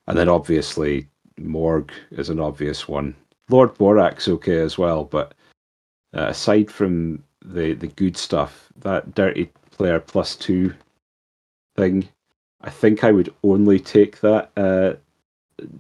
[0.06, 1.08] And then obviously
[1.38, 3.14] Morg is an obvious one.
[3.50, 5.34] Lord Borak's okay as well, but
[6.14, 10.74] uh, aside from the the good stuff, that dirty player plus two
[11.76, 12.08] thing
[12.60, 14.94] I think I would only take that, uh,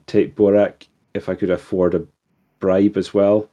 [0.06, 2.06] take Borak if I could afford a
[2.58, 3.48] bribe as well.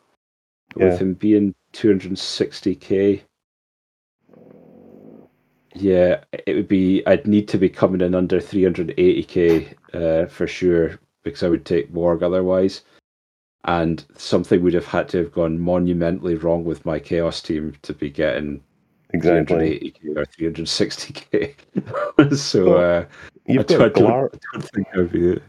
[0.76, 0.90] Yeah.
[0.90, 3.22] With him being 260k,
[5.76, 7.06] yeah, it would be.
[7.06, 11.94] I'd need to be coming in under 380k uh, for sure because I would take
[11.94, 12.82] Morg otherwise.
[13.66, 17.94] And something would have had to have gone monumentally wrong with my chaos team to
[17.94, 18.62] be getting
[19.12, 22.36] exactly 380k or 360k.
[22.38, 23.06] so uh,
[23.48, 24.36] you've got Glart.
[24.36, 25.42] I don't think I'd be.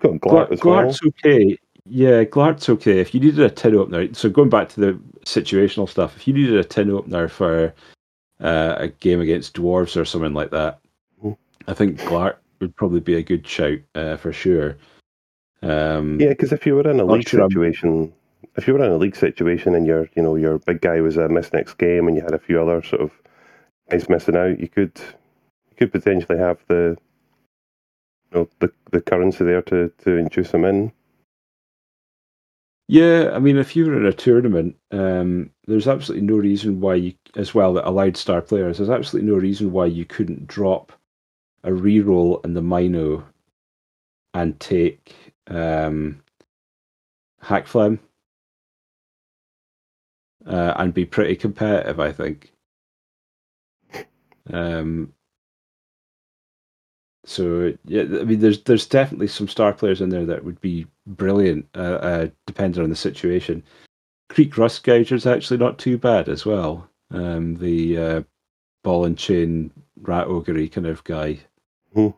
[0.00, 1.12] Got Glart as Glart's well.
[1.24, 1.58] okay.
[1.86, 3.00] Yeah, Glart's okay.
[3.00, 6.34] If you needed a tin opener, so going back to the situational stuff, if you
[6.34, 7.74] needed a tin opener for
[8.40, 10.80] uh, a game against dwarves or something like that,
[11.24, 11.36] mm.
[11.66, 14.76] I think Glart would probably be a good shout uh, for sure.
[15.62, 18.12] Um, yeah, because if you were in a league situation,
[18.56, 21.16] if you were in a league situation and your you know your big guy was
[21.16, 23.10] a miss next game and you had a few other sort of
[23.90, 24.98] guys missing out, you could
[25.70, 26.96] you could potentially have the
[28.32, 30.92] you know the the currency there to to induce them in.
[32.90, 36.96] Yeah, I mean, if you were in a tournament, um, there's absolutely no reason why
[36.96, 38.78] you, as well, that allowed star players.
[38.78, 40.90] There's absolutely no reason why you couldn't drop
[41.62, 43.24] a reroll in the Mino
[44.34, 45.14] and take
[45.46, 46.20] um,
[47.44, 48.00] Hakflem
[50.46, 52.00] uh, and be pretty competitive.
[52.00, 52.52] I think.
[54.52, 55.14] Um,
[57.30, 60.84] so yeah, I mean, there's there's definitely some star players in there that would be
[61.06, 63.62] brilliant, uh, uh, depending on the situation.
[64.28, 66.88] Kreek Rustgouger is actually not too bad as well.
[67.12, 68.22] Um, the uh,
[68.82, 69.70] ball and chain
[70.02, 71.38] rat ogre kind of guy.
[71.94, 72.08] Hmm.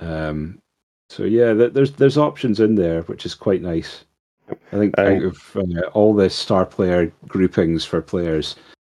[0.00, 0.60] Um,
[1.08, 4.04] so yeah, th- there's there's options in there, which is quite nice.
[4.50, 8.56] I think Um, out of uh, all the star player groupings for players,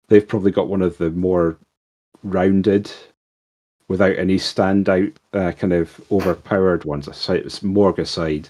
[0.09, 1.59] they've probably got one of the more
[2.23, 2.91] rounded,
[3.89, 7.09] without any standout uh, kind of overpowered ones.
[7.29, 8.49] It's Morg aside,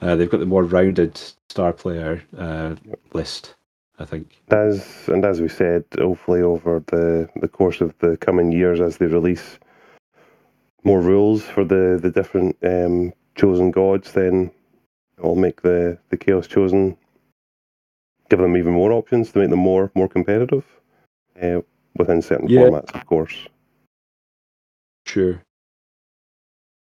[0.00, 1.16] uh, they've got the more rounded
[1.48, 2.74] star player uh,
[3.12, 3.54] list.
[3.98, 4.40] I think.
[4.48, 8.96] As and as we said, hopefully over the, the course of the coming years, as
[8.96, 9.58] they release
[10.82, 14.50] more rules for the the different um, chosen gods, then
[15.18, 16.96] it'll make the the chaos chosen
[18.28, 20.64] give them even more options to make them more more competitive
[21.40, 21.60] uh,
[21.96, 22.60] within certain Yeah.
[22.60, 23.46] formats, of course.
[25.06, 25.42] Sure.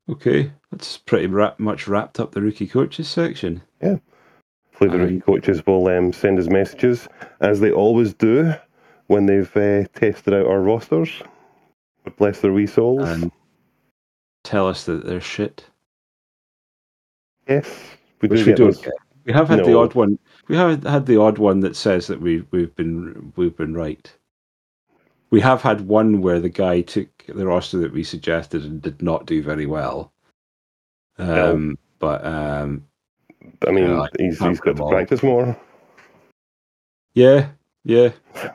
[0.10, 3.62] Okay, that's pretty wrap, much wrapped up the rookie coaches section.
[3.82, 3.98] Yeah.
[4.72, 7.08] Hopefully, the rookie coaches will um, send us messages
[7.40, 8.54] as they always do
[9.08, 11.10] when they've uh, tested out our rosters.
[12.18, 13.08] Bless their wee souls.
[13.10, 13.32] and
[14.44, 15.66] tell us that they're shit.
[17.48, 17.68] yes,
[18.22, 18.94] we do Which we get don't get.
[19.26, 20.20] We have had the odd one.
[20.48, 24.14] We have had the odd one that says that we we've been we've been right.
[25.32, 29.02] We have had one where the guy took the roster that we suggested and did
[29.02, 30.12] not do very well.
[31.18, 32.86] Um, But um,
[33.68, 35.58] I mean, Yeah, he's, he's got to practice more.
[37.14, 37.50] yeah,
[37.84, 38.10] yeah.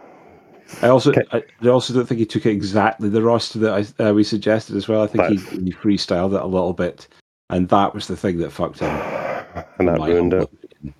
[0.82, 1.12] I also.
[1.32, 4.76] I, I also don't think he took exactly the roster that I, uh, we suggested
[4.76, 5.02] as well.
[5.02, 7.09] I think he, That's- he freestyled it a little bit,
[7.48, 8.88] and that was the thing that fucked him.
[9.78, 10.42] and that ruined it.
[10.44, 10.94] opinion.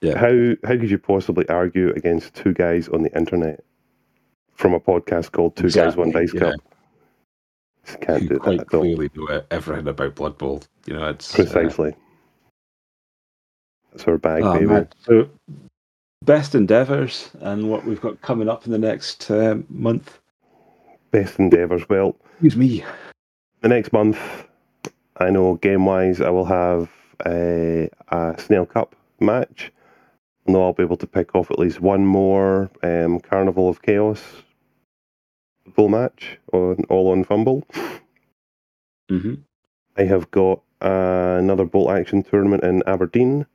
[0.00, 0.16] Yeah.
[0.18, 3.62] How how could you possibly argue against two guys on the internet
[4.60, 6.40] from a podcast called Two Guys One Dice yeah.
[6.40, 6.54] Cup?
[7.86, 8.80] Just can't who do quite that at all.
[8.82, 10.62] clearly know everything about Blood Bowl.
[10.86, 11.94] You know, it's uh, Precisely.
[13.90, 14.86] That's our bag, oh, baby.
[15.00, 15.30] So,
[16.22, 20.20] best endeavors and what we've got coming up in the next uh, month.
[21.10, 21.88] Best endeavours.
[21.88, 22.84] Well, Excuse me.
[23.62, 24.18] the next month,
[25.16, 26.90] I know game wise, I will have
[27.26, 29.72] a, a Snail Cup match.
[30.46, 33.82] I know I'll be able to pick off at least one more um, Carnival of
[33.82, 34.22] Chaos
[35.70, 37.62] full match on all on Fumbbl.
[39.08, 39.34] hmm
[39.96, 43.46] I have got uh, another bolt action tournament in Aberdeen.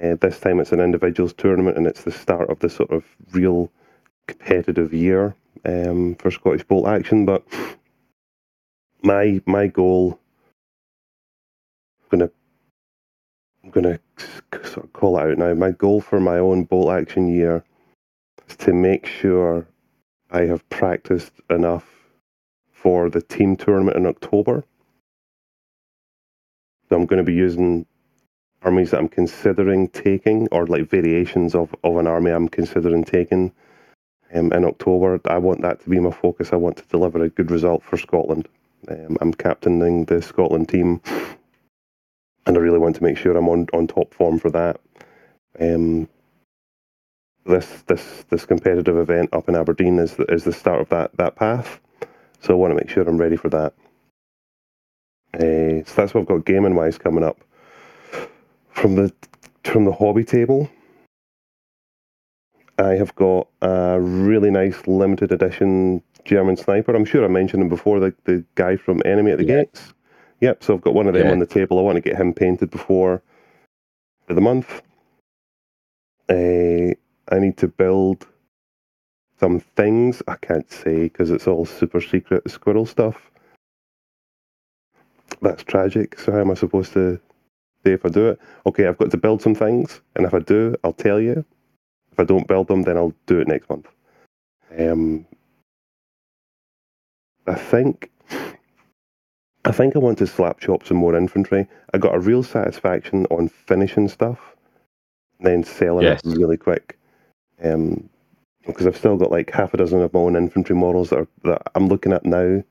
[0.00, 3.04] Uh, this time it's an individuals tournament and it's the start of the sort of
[3.32, 3.70] real
[4.26, 5.34] competitive year
[5.64, 7.26] um, for Scottish bolt action.
[7.26, 7.42] But
[9.02, 10.18] my my goal,
[12.02, 12.30] I'm gonna
[13.64, 14.00] I'm gonna
[14.64, 15.54] sort of call it out now.
[15.54, 17.64] My goal for my own bolt action year
[18.48, 19.66] is to make sure
[20.30, 21.86] I have practiced enough
[22.72, 24.64] for the team tournament in October.
[26.88, 27.86] So I'm going to be using
[28.62, 33.52] armies that I'm considering taking, or like variations of, of an army I'm considering taking
[34.34, 35.20] um, in October.
[35.24, 36.52] I want that to be my focus.
[36.52, 38.48] I want to deliver a good result for Scotland.
[38.88, 41.00] Um, I'm captaining the Scotland team,
[42.46, 44.80] and I really want to make sure I'm on, on top form for that.
[45.58, 46.08] Um,
[47.46, 51.16] this this this competitive event up in Aberdeen is the, is the start of that
[51.16, 51.80] that path.
[52.40, 53.74] So I want to make sure I'm ready for that.
[55.34, 57.38] Uh, so that's what I've got gaming wise coming up.
[58.70, 59.12] From the
[59.64, 60.70] from the hobby table,
[62.78, 66.94] I have got a really nice limited edition German sniper.
[66.94, 68.00] I'm sure I mentioned him before.
[68.00, 69.64] The the guy from Enemy at the Yeah.
[69.64, 69.94] Gates.
[70.40, 70.64] Yep.
[70.64, 71.32] So I've got one of them Yeah.
[71.32, 71.78] on the table.
[71.78, 73.22] I want to get him painted before
[74.28, 74.82] the month.
[76.28, 76.94] Uh,
[77.30, 78.26] I need to build
[79.38, 80.22] some things.
[80.28, 83.30] I can't say because it's all super secret squirrel stuff.
[85.40, 86.18] That's tragic.
[86.18, 87.20] So how am I supposed to
[87.84, 88.40] say if I do it?
[88.66, 91.44] Okay, I've got to build some things, and if I do, I'll tell you.
[92.12, 93.86] If I don't build them, then I'll do it next month.
[94.76, 95.26] Um,
[97.46, 98.10] I think,
[99.64, 101.66] I think I want to slap chop some more infantry.
[101.94, 104.56] I got a real satisfaction on finishing stuff,
[105.38, 106.20] then selling Yes.
[106.24, 106.98] it really quick.
[107.62, 108.08] Um,
[108.66, 111.28] because I've still got like half a dozen of my own infantry models that, are,
[111.44, 112.62] that I'm looking at now.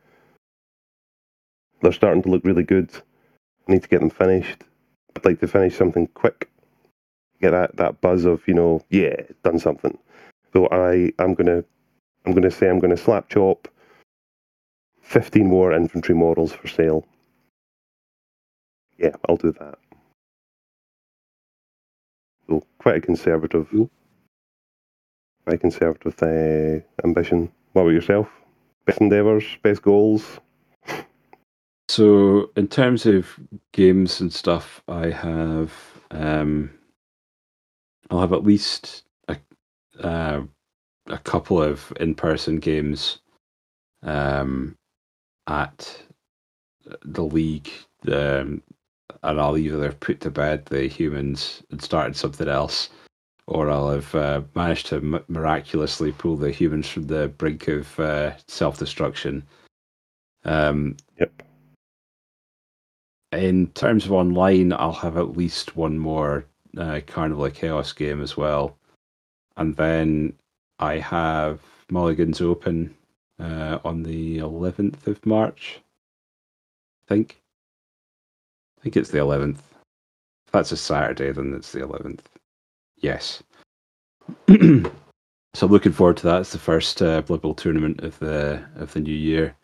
[1.82, 2.92] They're starting to look really good.
[3.68, 4.64] I need to get them finished.
[5.16, 6.50] I'd like to finish something quick.
[7.42, 9.98] Get that, that buzz of, you know, yeah, done something.
[10.54, 11.64] So I, I'm gonna
[12.26, 13.68] I'm gonna say I'm gonna slap chop
[15.02, 17.06] fifteen more infantry models for sale.
[18.98, 19.78] Yeah, I'll do that.
[22.48, 23.72] So quite a conservative
[25.50, 25.58] Cool.
[25.58, 27.52] quite a conservative uh, ambition.
[27.74, 28.30] What about yourself?
[28.86, 30.40] Best endeavours, best goals?
[31.88, 33.40] So, in terms of
[33.72, 35.74] games and stuff, I have
[36.12, 36.70] um,
[38.12, 39.38] I'll have at least a
[40.00, 40.42] uh,
[41.08, 43.20] a couple of in-person games
[44.04, 44.76] um,
[45.48, 46.00] at
[47.04, 47.72] the league,
[48.08, 48.62] um,
[49.24, 52.90] and I'll either put to bed the humans and started something else,
[53.50, 58.00] or I'll have uh, managed to m- miraculously pull the humans from the brink of
[58.00, 59.44] uh, self destruction.
[60.46, 61.32] Um, Yep.
[63.34, 66.46] in terms of online, I'll have at least one more
[66.78, 68.78] uh, Carnival of Chaos game as well.
[69.58, 70.34] And then
[70.80, 71.60] I have
[71.92, 72.96] Mulligan's Open
[73.40, 75.82] uh, on the 11th of March.
[77.06, 77.42] I think.
[78.80, 79.58] I think it's the 11th.
[80.46, 82.22] If that's a Saturday, then it's the 11th.
[83.02, 83.42] Yes.
[84.48, 84.56] so
[85.62, 86.42] I'm looking forward to that.
[86.42, 89.56] It's the first uh, Blood Bowl tournament of the of the new year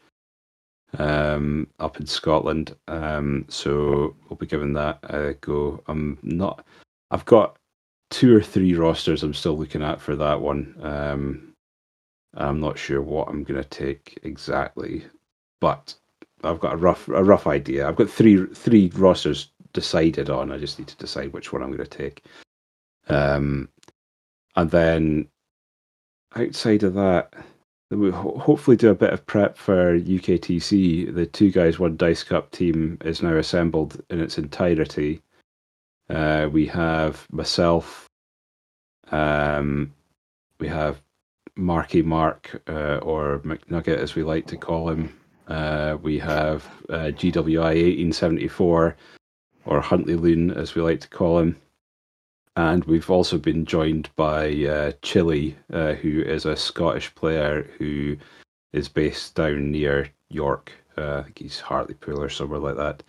[0.98, 2.76] um, up in Scotland.
[2.88, 5.84] Um, so we'll be giving that a go.
[5.88, 6.66] I'm not.
[7.12, 7.58] I've got
[8.10, 10.76] two or three rosters I'm still looking at for that one.
[10.82, 11.54] Um,
[12.36, 15.06] I'm not sure what I'm going to take exactly,
[15.62, 15.96] but
[16.44, 17.88] I've got a rough a rough idea.
[17.88, 20.52] I've got three three rosters decided on.
[20.52, 22.24] I just need to decide which one I'm going to take.
[23.08, 23.70] Um,
[24.56, 25.28] and then
[26.36, 27.34] outside of that,
[27.92, 31.14] we ho- hopefully do a bit of prep for UKTC.
[31.14, 35.22] The two guys one dice cup team is now assembled in its entirety.
[36.10, 38.08] Uh, we have myself.
[39.12, 39.94] Um,
[40.60, 41.02] we have
[41.56, 45.14] Marky Mark uh, or McNugget as we like to call him.
[45.48, 48.96] Uh, we have uh, GWI 1874
[49.66, 51.56] or Huntley Loon as we like to call him.
[52.56, 58.16] And we've also been joined by uh, Chili, uh, who is a Scottish player who
[58.72, 60.72] is based down near York.
[60.98, 63.04] Uh, I think he's Hartlepool or somewhere like that,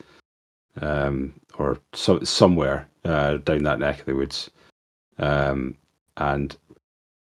[0.80, 4.50] um, or so, somewhere uh, down that neck of the woods.
[5.18, 5.76] Um,
[6.16, 6.56] and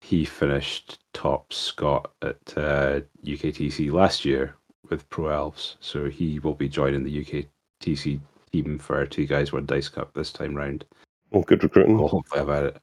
[0.02, 4.56] he finished top Scot at uh, UKTC last year
[4.90, 8.20] with Pro Elves, so he will be joining the UKTC
[8.52, 10.84] team for Two Guys One Dice Cup this time round.
[11.30, 11.96] Well, good recruiting.
[11.96, 12.74] We'll hopefully have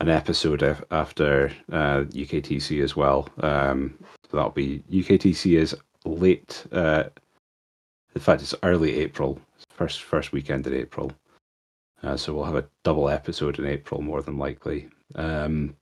[0.00, 3.28] an episode after uh, UKTC as well.
[3.40, 3.94] Um,
[4.28, 6.66] so that'll be UKTC is late.
[6.72, 7.04] Uh,
[8.14, 9.40] in fact, it's early April,
[9.70, 11.12] first first weekend in April.
[12.02, 14.88] Uh, so we'll have a double episode in April, more than likely.
[15.14, 15.76] Um,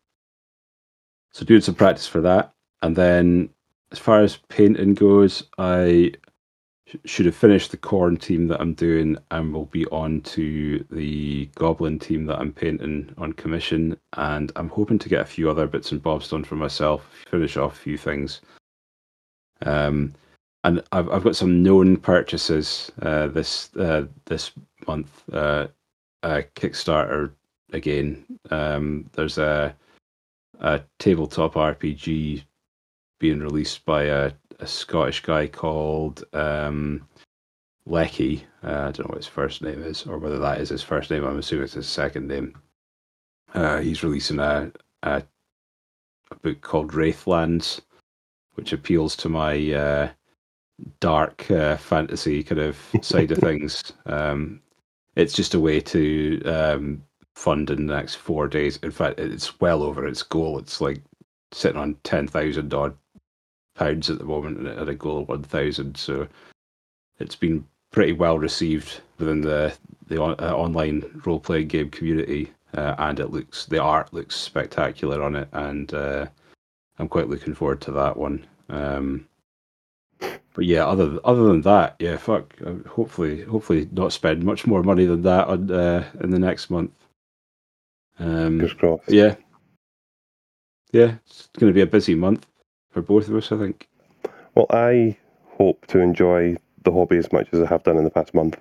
[1.33, 2.53] so doing some practice for that,
[2.83, 3.49] and then
[3.93, 6.13] as far as painting goes, I
[7.05, 11.47] should have finished the Khorne team that I'm doing, and will be on to the
[11.55, 13.97] goblin team that I'm painting on commission.
[14.15, 17.57] And I'm hoping to get a few other bits and bobs done for myself, finish
[17.57, 18.41] off a few things.
[19.63, 20.15] Um,
[20.65, 24.53] and I've I've got some known purchases uh, this uh, this
[24.87, 25.23] month.
[25.33, 25.69] Uh,
[26.23, 27.33] Kickstarter
[27.73, 28.25] again.
[28.51, 29.75] Um, there's a
[30.61, 32.45] a tabletop RPG
[33.21, 37.07] being released by a, a Scottish guy called um,
[37.87, 38.45] Lecky.
[38.63, 41.11] Uh, I don't know what his first name is, or whether that is his first
[41.11, 41.25] name.
[41.25, 42.57] I'm assuming it's his second name.
[43.55, 44.73] Uh, he's releasing a,
[45.03, 45.23] a
[46.31, 47.81] a book called Wraithlands,
[48.55, 50.09] which appeals to my uh,
[51.01, 53.93] dark uh, fantasy kind of side of things.
[54.07, 54.61] Um,
[55.17, 57.05] it's just a way to um,
[57.35, 58.79] fund in the next four days.
[58.79, 60.59] In fact, it's well over its goal.
[60.59, 61.03] It's like
[61.53, 62.97] sitting on ten thousand odd
[63.75, 65.97] pounds at the moment at a goal of one thousand.
[65.97, 66.27] So
[67.19, 69.75] it's been pretty well received within the
[70.09, 74.37] the on, uh, online role playing game community, uh, and it looks the art looks
[74.37, 76.27] spectacular on it, and uh,
[76.99, 78.47] I'm quite looking forward to that one.
[78.69, 79.27] Um,
[80.21, 82.55] but yeah, other other than that, yeah, fuck.
[82.65, 86.71] uh, Hopefully, hopefully not spend much more money than that on uh, in the next
[86.71, 86.93] month.
[88.19, 89.11] Um, Fingers crossed.
[89.11, 89.35] yeah,
[90.93, 92.47] yeah, it's going to be a busy month
[92.95, 93.89] for both of us, I think.
[94.55, 95.19] Well, I
[95.59, 98.57] hope to enjoy the hobby as much as I have done in the past month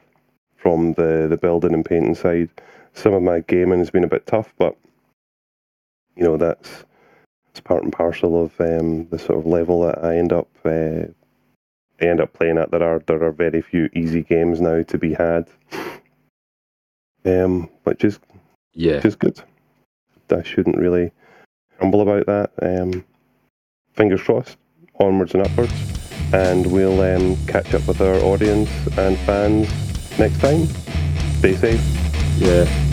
[0.57, 2.49] from the, the building and painting side.
[2.93, 4.75] Some of my gaming has been a bit tough, but
[6.15, 6.83] you know that's
[7.51, 11.05] it's part and parcel of um, the sort of level that I end up uh,
[12.01, 12.71] I end up playing at.
[12.71, 15.47] There are there are very few easy games now to be had,
[17.25, 18.19] um, which is
[18.73, 19.41] Yeah, which is good.
[20.31, 21.11] I shouldn't really
[21.77, 22.51] grumble about that.
[22.61, 23.05] Um,
[23.93, 24.57] fingers crossed,
[24.99, 25.73] onwards and upwards,
[26.33, 29.69] and we'll um, catch up with our audience and fans
[30.19, 30.65] next time.
[31.39, 31.81] Stay safe.
[32.37, 32.92] yeah.